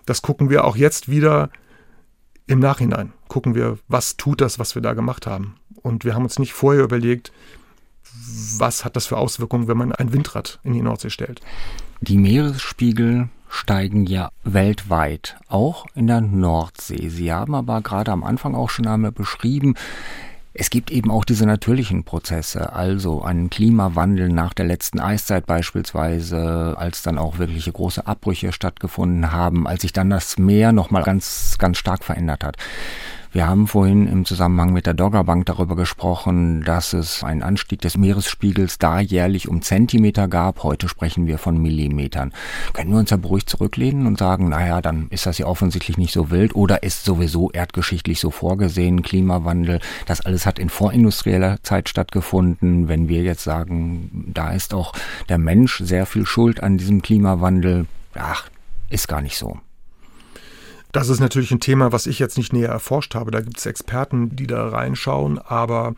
Das 0.05 0.21
gucken 0.21 0.49
wir 0.49 0.65
auch 0.65 0.75
jetzt 0.75 1.09
wieder 1.09 1.49
im 2.47 2.59
Nachhinein. 2.59 3.13
Gucken 3.27 3.55
wir, 3.55 3.77
was 3.87 4.17
tut 4.17 4.41
das, 4.41 4.59
was 4.59 4.75
wir 4.75 4.81
da 4.81 4.93
gemacht 4.93 5.27
haben. 5.27 5.55
Und 5.81 6.03
wir 6.03 6.15
haben 6.15 6.23
uns 6.23 6.39
nicht 6.39 6.53
vorher 6.53 6.83
überlegt, 6.83 7.31
was 8.57 8.83
hat 8.83 8.95
das 8.95 9.07
für 9.07 9.17
Auswirkungen, 9.17 9.67
wenn 9.67 9.77
man 9.77 9.91
ein 9.91 10.11
Windrad 10.13 10.59
in 10.63 10.73
die 10.73 10.81
Nordsee 10.81 11.09
stellt. 11.09 11.41
Die 12.01 12.17
Meeresspiegel 12.17 13.29
steigen 13.49 14.05
ja 14.05 14.29
weltweit, 14.43 15.37
auch 15.47 15.85
in 15.95 16.07
der 16.07 16.21
Nordsee. 16.21 17.09
Sie 17.09 17.33
haben 17.33 17.55
aber 17.55 17.81
gerade 17.81 18.11
am 18.11 18.23
Anfang 18.23 18.55
auch 18.55 18.69
schon 18.69 18.87
einmal 18.87 19.11
beschrieben, 19.11 19.75
es 20.53 20.69
gibt 20.69 20.91
eben 20.91 21.11
auch 21.11 21.25
diese 21.25 21.45
natürlichen 21.45 22.03
Prozesse, 22.03 22.73
also 22.73 23.21
einen 23.21 23.49
Klimawandel 23.49 24.29
nach 24.29 24.53
der 24.53 24.65
letzten 24.65 24.99
Eiszeit 24.99 25.45
beispielsweise, 25.45 26.75
als 26.77 27.01
dann 27.01 27.17
auch 27.17 27.37
wirkliche 27.37 27.71
große 27.71 28.05
Abbrüche 28.05 28.51
stattgefunden 28.51 29.31
haben, 29.31 29.67
als 29.67 29.83
sich 29.83 29.93
dann 29.93 30.09
das 30.09 30.37
Meer 30.37 30.71
nochmal 30.71 31.03
ganz, 31.03 31.55
ganz 31.59 31.77
stark 31.77 32.03
verändert 32.03 32.43
hat. 32.43 32.57
Wir 33.31 33.47
haben 33.47 33.67
vorhin 33.67 34.07
im 34.07 34.25
Zusammenhang 34.25 34.73
mit 34.73 34.87
der 34.87 34.95
Doggerbank 34.95 35.45
darüber 35.45 35.75
gesprochen, 35.75 36.63
dass 36.63 36.93
es 36.93 37.23
einen 37.23 37.43
Anstieg 37.43 37.79
des 37.79 37.95
Meeresspiegels 37.95 38.79
da 38.79 38.99
jährlich 39.01 39.47
um 39.47 39.61
Zentimeter 39.61 40.27
gab. 40.27 40.63
Heute 40.63 40.89
sprechen 40.89 41.27
wir 41.27 41.37
von 41.37 41.61
Millimetern. 41.61 42.33
Können 42.73 42.89
wir 42.89 42.97
uns 42.97 43.11
da 43.11 43.17
beruhigt 43.17 43.47
zurücklehnen 43.47 44.07
und 44.07 44.17
sagen, 44.17 44.49
naja, 44.49 44.81
dann 44.81 45.09
ist 45.11 45.27
das 45.27 45.37
ja 45.37 45.45
offensichtlich 45.45 45.99
nicht 45.99 46.11
so 46.11 46.31
wild 46.31 46.55
oder 46.55 46.81
ist 46.81 47.05
sowieso 47.05 47.51
erdgeschichtlich 47.51 48.19
so 48.19 48.31
vorgesehen, 48.31 49.03
Klimawandel. 49.03 49.79
Das 50.07 50.21
alles 50.21 50.47
hat 50.47 50.57
in 50.57 50.69
vorindustrieller 50.69 51.61
Zeit 51.61 51.87
stattgefunden. 51.87 52.87
Wenn 52.87 53.09
wir 53.09 53.21
jetzt 53.21 53.43
sagen, 53.43 54.31
da 54.33 54.53
ist 54.53 54.73
auch 54.73 54.91
der 55.29 55.37
Mensch 55.37 55.77
sehr 55.83 56.07
viel 56.07 56.25
schuld 56.25 56.63
an 56.63 56.79
diesem 56.79 57.03
Klimawandel, 57.03 57.85
ach, 58.15 58.49
ist 58.89 59.07
gar 59.07 59.21
nicht 59.21 59.37
so. 59.37 59.59
Das 60.91 61.09
ist 61.09 61.19
natürlich 61.19 61.51
ein 61.51 61.59
Thema, 61.59 61.91
was 61.91 62.07
ich 62.07 62.19
jetzt 62.19 62.37
nicht 62.37 62.51
näher 62.51 62.69
erforscht 62.69 63.13
habe. 63.15 63.31
Da 63.31 63.41
gibt 63.41 63.57
es 63.57 63.65
Experten, 63.65 64.35
die 64.35 64.47
da 64.47 64.69
reinschauen, 64.69 65.37
aber 65.37 65.93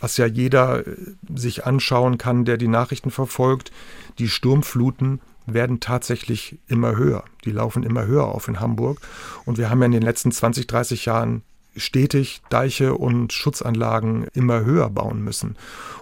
was 0.00 0.16
ja 0.18 0.26
jeder 0.26 0.86
äh, 0.86 0.96
sich 1.34 1.64
anschauen 1.64 2.18
kann, 2.18 2.44
der 2.44 2.58
die 2.58 2.68
Nachrichten 2.68 3.10
verfolgt, 3.10 3.72
die 4.18 4.28
Sturmfluten 4.28 5.20
werden 5.46 5.80
tatsächlich 5.80 6.58
immer 6.66 6.96
höher. 6.96 7.24
Die 7.44 7.52
laufen 7.52 7.82
immer 7.82 8.06
höher 8.06 8.26
auf 8.26 8.48
in 8.48 8.60
Hamburg. 8.60 9.00
Und 9.44 9.58
wir 9.58 9.70
haben 9.70 9.80
ja 9.80 9.86
in 9.86 9.92
den 9.92 10.02
letzten 10.02 10.32
20, 10.32 10.66
30 10.66 11.06
Jahren 11.06 11.42
stetig 11.76 12.42
Deiche 12.48 12.94
und 12.94 13.32
Schutzanlagen 13.32 14.26
immer 14.34 14.64
höher 14.64 14.90
bauen 14.90 15.22
müssen. 15.22 15.56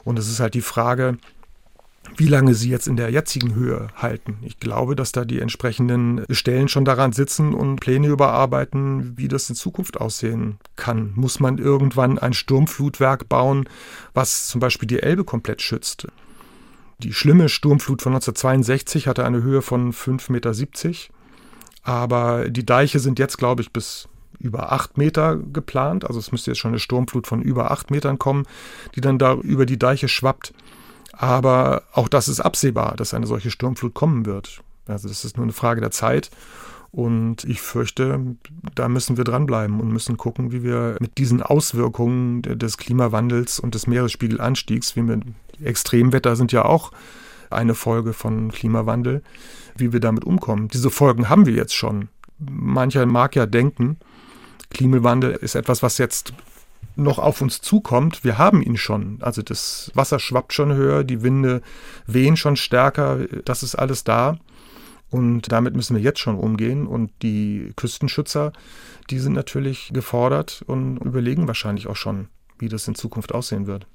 Und 0.05 0.19
es 0.19 0.29
ist 0.29 0.41
halt 0.41 0.55
die 0.55 0.63
Frage, 0.63 1.19
wie 2.17 2.27
lange 2.27 2.55
sie 2.55 2.71
jetzt 2.71 2.87
in 2.87 2.97
der 2.97 3.11
jetzigen 3.11 3.55
Höhe 3.55 3.89
halten. 3.97 4.39
Ich 4.43 4.61
glaube, 4.61 4.95
dass 4.95 5.13
da 5.13 5.25
die 5.25 5.41
entsprechenden 5.41 6.25
Stellen 6.31 6.69
schon 6.69 6.85
daran 6.85 7.13
sitzen 7.13 7.55
und 7.55 7.81
Pläne 7.81 8.09
überarbeiten, 8.09 9.17
wie 9.17 9.29
das 9.29 9.49
in 9.49 9.57
Zukunft 9.57 10.01
aussehen 10.01 10.59
kann. 10.77 11.13
Muss 11.15 11.41
man 11.41 11.59
irgendwann 11.59 12.19
ein 12.19 12.33
Sturmflutwerk 12.33 13.29
bauen, 13.29 13.69
was 14.13 14.47
zum 14.47 14.61
Beispiel 14.61 14.87
die 14.87 15.03
Elbe 15.03 15.25
komplett 15.25 15.63
schützt? 15.63 16.07
Die 16.99 17.13
schlimme 17.13 17.49
Sturmflut 17.49 18.03
von 18.03 18.13
1962 18.13 19.09
hatte 19.09 19.25
eine 19.25 19.43
Höhe 19.43 19.63
von 19.63 19.93
5,70 19.93 20.33
Meter. 20.33 20.55
Aber 21.83 22.49
die 22.49 22.65
Deiche 22.65 22.99
sind 22.99 23.19
jetzt, 23.19 23.37
glaube 23.37 23.63
ich, 23.63 23.73
bis 23.73 24.09
über 24.39 24.73
acht 24.73 24.97
Meter 24.97 25.37
geplant. 25.37 26.07
Also 26.07 26.19
es 26.19 26.33
müsste 26.33 26.51
jetzt 26.51 26.59
schon 26.59 26.71
eine 26.71 26.79
Sturmflut 26.79 27.27
von 27.27 27.43
über 27.43 27.71
acht 27.71 27.91
Metern 27.91 28.19
kommen, 28.19 28.47
die 28.95 29.01
dann 29.01 29.19
da 29.19 29.35
über 29.35 29.67
die 29.67 29.79
Deiche 29.79 30.09
schwappt. 30.09 30.55
Aber 31.17 31.83
auch 31.93 32.09
das 32.09 32.29
ist 32.29 32.41
absehbar, 32.41 32.97
dass 32.97 33.15
eine 33.15 33.27
solche 33.27 33.51
Sturmflut 33.51 33.95
kommen 33.95 34.27
wird. 34.27 34.61
Also 34.87 35.09
das 35.09 35.25
ist 35.25 35.37
nur 35.37 35.45
eine 35.45 35.53
Frage 35.53 35.81
der 35.81 35.91
Zeit. 35.91 36.31
Und 36.91 37.43
ich 37.45 37.61
fürchte, 37.61 38.37
da 38.77 38.89
müssen 38.89 39.17
wir 39.17 39.25
dranbleiben 39.25 39.81
und 39.81 39.93
müssen 39.93 40.17
gucken, 40.17 40.53
wie 40.53 40.63
wir 40.63 40.97
mit 41.01 41.19
diesen 41.19 41.43
Auswirkungen 41.43 42.43
des 42.43 42.79
Klimawandels 42.79 43.59
und 43.59 43.75
des 43.75 43.89
Meeresspiegelanstiegs, 43.89 44.95
wie 44.95 45.09
wir 45.09 45.21
Extremwetter 45.63 46.37
sind 46.37 46.53
ja 46.53 46.65
auch 46.65 46.93
eine 47.51 47.75
Folge 47.75 48.13
von 48.13 48.51
Klimawandel, 48.51 49.23
wie 49.77 49.93
wir 49.93 50.01
damit 50.01 50.25
umkommen. 50.25 50.69
Diese 50.69 50.91
Folgen 50.91 51.29
haben 51.29 51.47
wir 51.47 51.55
jetzt 51.55 51.75
schon. 51.75 52.09
Mancher 52.39 53.07
mag 53.07 53.37
ja 53.37 53.47
denken, 53.47 53.97
Klimawandel 54.71 55.33
ist 55.33 55.55
etwas, 55.55 55.83
was 55.83 55.99
jetzt 55.99 56.33
noch 56.97 57.19
auf 57.19 57.41
uns 57.41 57.61
zukommt. 57.61 58.25
Wir 58.25 58.39
haben 58.39 58.63
ihn 58.63 58.77
schon. 58.77 59.19
Also 59.21 59.43
das 59.43 59.91
Wasser 59.95 60.19
schwappt 60.19 60.53
schon 60.53 60.73
höher, 60.73 61.05
die 61.05 61.23
Winde 61.23 61.63
wehen 62.07 62.37
schon 62.37 62.57
stärker. 62.57 63.27
Das 63.45 63.63
ist 63.63 63.75
alles 63.75 64.05
da. 64.05 64.39
Und 65.11 65.53
damit 65.53 65.77
müssen 65.77 65.97
wir 65.97 66.03
jetzt 66.03 66.21
schon 66.21 66.37
umgehen. 66.37 66.87
Und 66.87 67.11
die 67.23 67.71
Küstenschützer, 67.77 68.53
die 69.11 69.19
sind 69.19 69.35
natürlich 69.35 69.91
gefordert 69.93 70.63
und 70.67 70.99
überlegen 70.99 71.47
wahrscheinlich 71.47 71.87
auch 71.87 71.97
schon, 71.97 72.29
wie 72.59 72.69
das 72.69 72.89
in 72.89 72.95
Zukunft 72.95 73.33
aussehen 73.33 73.67
wird. 73.67 73.87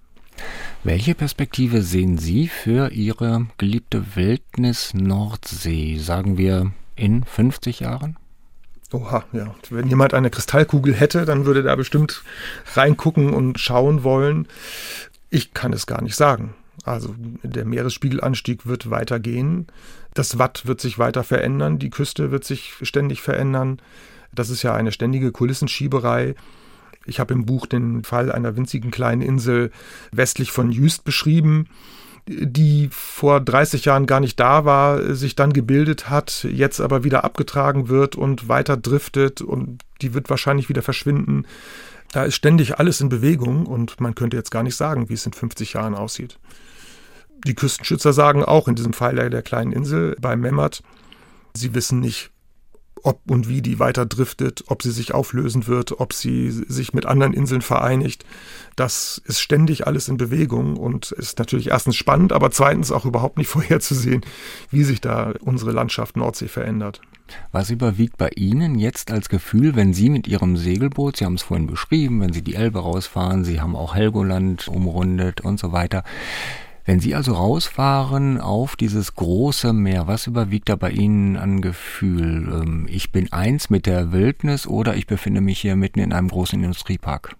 Welche 0.83 1.15
Perspektive 1.15 1.81
sehen 1.81 2.17
Sie 2.17 2.47
für 2.47 2.91
Ihre 2.91 3.47
geliebte 3.57 4.15
Wildnis 4.15 4.93
Nordsee, 4.93 5.97
sagen 5.97 6.37
wir 6.37 6.71
in 6.95 7.25
50 7.25 7.81
Jahren? 7.81 8.17
Oha, 8.91 9.23
ja. 9.33 9.53
Wenn 9.69 9.87
jemand 9.87 10.13
eine 10.13 10.29
Kristallkugel 10.29 10.93
hätte, 10.93 11.25
dann 11.25 11.45
würde 11.45 11.61
da 11.61 11.75
bestimmt 11.75 12.23
reingucken 12.73 13.33
und 13.33 13.59
schauen 13.59 14.03
wollen. 14.03 14.47
Ich 15.29 15.53
kann 15.53 15.73
es 15.73 15.85
gar 15.85 16.01
nicht 16.01 16.15
sagen. 16.15 16.55
Also 16.85 17.13
der 17.43 17.65
Meeresspiegelanstieg 17.65 18.65
wird 18.65 18.89
weitergehen. 18.89 19.67
Das 20.15 20.39
Watt 20.39 20.65
wird 20.65 20.81
sich 20.81 20.97
weiter 20.97 21.23
verändern. 21.23 21.77
Die 21.77 21.91
Küste 21.91 22.31
wird 22.31 22.45
sich 22.45 22.73
ständig 22.81 23.21
verändern. 23.21 23.79
Das 24.33 24.49
ist 24.49 24.63
ja 24.63 24.73
eine 24.73 24.91
ständige 24.91 25.31
Kulissenschieberei. 25.31 26.35
Ich 27.05 27.19
habe 27.19 27.33
im 27.33 27.45
Buch 27.45 27.67
den 27.67 28.03
Fall 28.03 28.31
einer 28.31 28.55
winzigen 28.55 28.91
kleinen 28.91 29.21
Insel 29.21 29.71
westlich 30.11 30.51
von 30.51 30.71
Jüst 30.71 31.03
beschrieben 31.03 31.67
die 32.27 32.89
vor 32.91 33.39
30 33.41 33.85
Jahren 33.85 34.05
gar 34.05 34.19
nicht 34.19 34.39
da 34.39 34.65
war, 34.65 35.15
sich 35.15 35.35
dann 35.35 35.53
gebildet 35.53 36.09
hat, 36.09 36.43
jetzt 36.49 36.79
aber 36.79 37.03
wieder 37.03 37.23
abgetragen 37.23 37.89
wird 37.89 38.15
und 38.15 38.47
weiter 38.47 38.77
driftet 38.77 39.41
und 39.41 39.81
die 40.01 40.13
wird 40.13 40.29
wahrscheinlich 40.29 40.69
wieder 40.69 40.81
verschwinden. 40.81 41.45
Da 42.11 42.23
ist 42.23 42.35
ständig 42.35 42.79
alles 42.79 43.01
in 43.01 43.09
Bewegung 43.09 43.65
und 43.65 43.99
man 44.01 44.15
könnte 44.15 44.37
jetzt 44.37 44.51
gar 44.51 44.63
nicht 44.63 44.75
sagen, 44.75 45.09
wie 45.09 45.13
es 45.13 45.25
in 45.25 45.33
50 45.33 45.73
Jahren 45.73 45.95
aussieht. 45.95 46.39
Die 47.45 47.55
Küstenschützer 47.55 48.13
sagen 48.13 48.43
auch 48.43 48.67
in 48.67 48.75
diesem 48.75 48.93
Fall 48.93 49.15
der, 49.15 49.41
kleinen 49.41 49.71
Insel 49.71 50.15
bei 50.19 50.35
Memmert, 50.35 50.83
sie 51.53 51.73
wissen 51.73 51.99
nicht, 51.99 52.31
ob 53.03 53.19
und 53.29 53.47
wie 53.49 53.61
die 53.61 53.79
weiter 53.79 54.05
driftet, 54.05 54.63
ob 54.67 54.83
sie 54.83 54.91
sich 54.91 55.13
auflösen 55.13 55.67
wird, 55.67 55.99
ob 55.99 56.13
sie 56.13 56.51
sich 56.51 56.93
mit 56.93 57.05
anderen 57.05 57.33
Inseln 57.33 57.61
vereinigt. 57.61 58.25
Das 58.75 59.21
ist 59.25 59.39
ständig 59.39 59.87
alles 59.87 60.07
in 60.07 60.17
Bewegung 60.17 60.77
und 60.77 61.11
ist 61.11 61.39
natürlich 61.39 61.69
erstens 61.69 61.95
spannend, 61.95 62.33
aber 62.33 62.51
zweitens 62.51 62.91
auch 62.91 63.05
überhaupt 63.05 63.37
nicht 63.37 63.47
vorherzusehen, 63.49 64.21
wie 64.71 64.83
sich 64.83 65.01
da 65.01 65.33
unsere 65.41 65.71
Landschaft 65.71 66.17
Nordsee 66.17 66.47
verändert. 66.47 67.01
Was 67.51 67.69
überwiegt 67.69 68.17
bei 68.17 68.29
Ihnen 68.35 68.79
jetzt 68.79 69.11
als 69.11 69.29
Gefühl, 69.29 69.75
wenn 69.75 69.93
Sie 69.93 70.09
mit 70.09 70.27
Ihrem 70.27 70.57
Segelboot, 70.57 71.17
Sie 71.17 71.25
haben 71.25 71.35
es 71.35 71.43
vorhin 71.43 71.67
beschrieben, 71.67 72.21
wenn 72.21 72.33
Sie 72.33 72.41
die 72.41 72.55
Elbe 72.55 72.79
rausfahren, 72.79 73.43
Sie 73.43 73.61
haben 73.61 73.75
auch 73.75 73.95
Helgoland 73.95 74.67
umrundet 74.67 75.41
und 75.41 75.59
so 75.59 75.71
weiter, 75.71 76.03
wenn 76.85 76.99
Sie 76.99 77.15
also 77.15 77.33
rausfahren 77.33 78.39
auf 78.39 78.75
dieses 78.75 79.15
große 79.15 79.73
Meer, 79.73 80.07
was 80.07 80.27
überwiegt 80.27 80.69
da 80.69 80.75
bei 80.75 80.91
Ihnen 80.91 81.37
an 81.37 81.61
Gefühl? 81.61 82.49
Ähm, 82.51 82.87
ich 82.89 83.11
bin 83.11 83.31
eins 83.31 83.69
mit 83.69 83.85
der 83.85 84.11
Wildnis 84.11 84.67
oder 84.67 84.95
ich 84.95 85.07
befinde 85.07 85.41
mich 85.41 85.59
hier 85.59 85.75
mitten 85.75 85.99
in 85.99 86.13
einem 86.13 86.29
großen 86.29 86.63
Industriepark? 86.63 87.35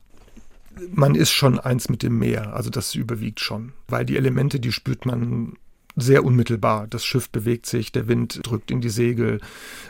man 0.91 1.15
ist 1.15 1.31
schon 1.31 1.59
eins 1.59 1.89
mit 1.89 2.03
dem 2.03 2.19
Meer, 2.19 2.53
also 2.53 2.69
das 2.69 2.95
überwiegt 2.95 3.39
schon, 3.39 3.73
weil 3.87 4.05
die 4.05 4.17
Elemente, 4.17 4.59
die 4.59 4.71
spürt 4.71 5.05
man 5.05 5.53
sehr 5.95 6.23
unmittelbar. 6.23 6.87
Das 6.87 7.03
Schiff 7.03 7.29
bewegt 7.29 7.65
sich, 7.65 7.91
der 7.91 8.07
Wind 8.07 8.39
drückt 8.43 8.71
in 8.71 8.79
die 8.79 8.89
Segel, 8.89 9.41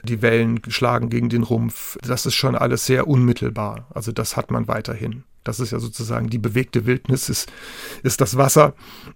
die 0.04 0.22
Wellen 0.22 0.60
schlagen 0.68 1.10
gegen 1.10 1.30
den 1.30 1.44
Rumpf. 1.44 1.98
Das 2.02 2.26
ist 2.26 2.36
schon 2.36 2.56
alles 2.56 2.86
sehr 2.86 3.08
unmittelbar. 3.08 3.88
Also 3.94 4.12
das 4.12 4.36
hat 4.36 4.50
man 4.50 4.68
weiterhin. 4.68 5.24
Das 5.43 5.60
ist 5.60 5.71
ja 5.71 5.80
sozusagen 5.80 6.30
die 6.30 6.38
bewegte 6.38 6.86
Wildnis, 6.86 7.30
ist, 7.30 7.52
ist 8.04 8.21
das 8.21 8.38
Wasser. 8.38 8.73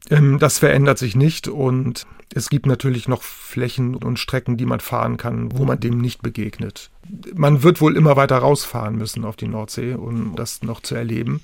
Ähm, 0.09 0.39
das 0.39 0.59
verändert 0.59 0.97
sich 0.97 1.15
nicht 1.15 1.47
und 1.47 2.05
es 2.33 2.49
gibt 2.49 2.65
natürlich 2.65 3.07
noch 3.07 3.21
Flächen 3.21 3.95
und 3.95 4.17
Strecken, 4.17 4.57
die 4.57 4.65
man 4.65 4.79
fahren 4.79 5.17
kann, 5.17 5.57
wo 5.57 5.65
man 5.65 5.79
dem 5.79 5.99
nicht 5.99 6.21
begegnet. 6.21 6.89
Man 7.35 7.61
wird 7.61 7.81
wohl 7.81 7.95
immer 7.95 8.15
weiter 8.15 8.37
rausfahren 8.37 8.95
müssen 8.95 9.25
auf 9.25 9.35
die 9.35 9.47
Nordsee, 9.47 9.93
um 9.93 10.35
das 10.35 10.63
noch 10.63 10.81
zu 10.81 10.95
erleben. 10.95 11.41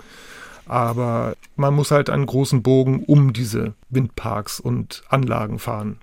Aber 0.66 1.36
man 1.56 1.74
muss 1.74 1.92
halt 1.92 2.10
einen 2.10 2.26
großen 2.26 2.64
Bogen 2.64 3.04
um 3.04 3.34
diese 3.34 3.74
Windparks 3.90 4.60
und 4.60 5.04
Anlagen 5.10 5.60
fahren. 5.60 5.98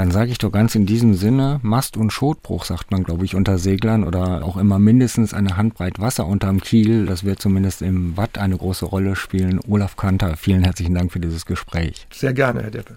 Dann 0.00 0.12
sage 0.12 0.30
ich 0.30 0.38
doch 0.38 0.50
ganz 0.50 0.74
in 0.74 0.86
diesem 0.86 1.12
Sinne, 1.12 1.60
Mast- 1.62 1.98
und 1.98 2.10
Schotbruch 2.10 2.64
sagt 2.64 2.90
man, 2.90 3.04
glaube 3.04 3.26
ich, 3.26 3.34
unter 3.34 3.58
Seglern 3.58 4.02
oder 4.02 4.42
auch 4.46 4.56
immer 4.56 4.78
mindestens 4.78 5.34
eine 5.34 5.58
Handbreit 5.58 6.00
Wasser 6.00 6.26
unterm 6.26 6.62
Kiel. 6.62 7.04
Das 7.04 7.22
wird 7.24 7.38
zumindest 7.42 7.82
im 7.82 8.16
Watt 8.16 8.38
eine 8.38 8.56
große 8.56 8.86
Rolle 8.86 9.14
spielen. 9.14 9.60
Olaf 9.68 9.96
Kanter, 9.96 10.38
vielen 10.38 10.64
herzlichen 10.64 10.94
Dank 10.94 11.12
für 11.12 11.20
dieses 11.20 11.44
Gespräch. 11.44 12.06
Sehr 12.10 12.32
gerne, 12.32 12.62
Herr 12.62 12.70
Deppe. 12.70 12.96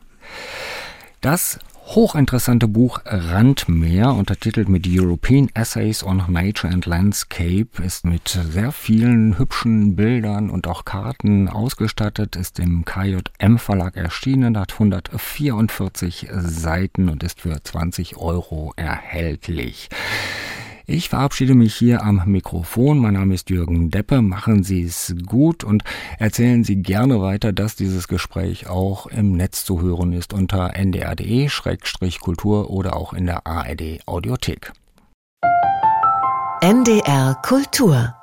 Das 1.19 1.59
hochinteressante 1.85 2.67
Buch 2.67 3.01
Randmeer, 3.05 4.13
untertitelt 4.13 4.69
mit 4.69 4.87
European 4.87 5.49
Essays 5.53 6.03
on 6.03 6.23
Nature 6.27 6.71
and 6.71 6.85
Landscape, 6.85 7.67
ist 7.83 8.05
mit 8.05 8.29
sehr 8.29 8.71
vielen 8.71 9.37
hübschen 9.37 9.95
Bildern 9.95 10.49
und 10.49 10.67
auch 10.67 10.85
Karten 10.85 11.49
ausgestattet, 11.49 12.35
ist 12.35 12.59
im 12.59 12.85
KJM 12.85 13.57
Verlag 13.57 13.97
erschienen, 13.97 14.57
hat 14.57 14.73
144 14.73 16.29
Seiten 16.31 17.09
und 17.09 17.23
ist 17.23 17.41
für 17.41 17.61
20 17.61 18.17
Euro 18.17 18.73
erhältlich. 18.75 19.89
Ich 20.85 21.07
verabschiede 21.07 21.55
mich 21.55 21.75
hier 21.75 22.03
am 22.03 22.23
Mikrofon. 22.25 22.99
Mein 22.99 23.13
Name 23.13 23.33
ist 23.35 23.49
Jürgen 23.49 23.89
Deppe. 23.89 24.21
Machen 24.21 24.63
Sie 24.63 24.83
es 24.83 25.15
gut 25.25 25.63
und 25.63 25.85
erzählen 26.19 26.65
Sie 26.65 26.75
gerne 26.81 27.21
weiter, 27.21 27.53
dass 27.53 27.77
dieses 27.77 28.09
Gespräch 28.09 28.67
auch 28.67 29.07
im 29.07 29.37
Netz 29.37 29.63
zu 29.63 29.81
hören 29.81 30.11
ist 30.11 30.33
unter 30.33 30.75
ndr.de-kultur 30.75 32.69
oder 32.69 32.97
auch 32.97 33.13
in 33.13 33.27
der 33.27 33.47
ARD 33.47 34.01
Audiothek. 34.05 34.73
NDR 36.59 37.35
Kultur 37.43 38.13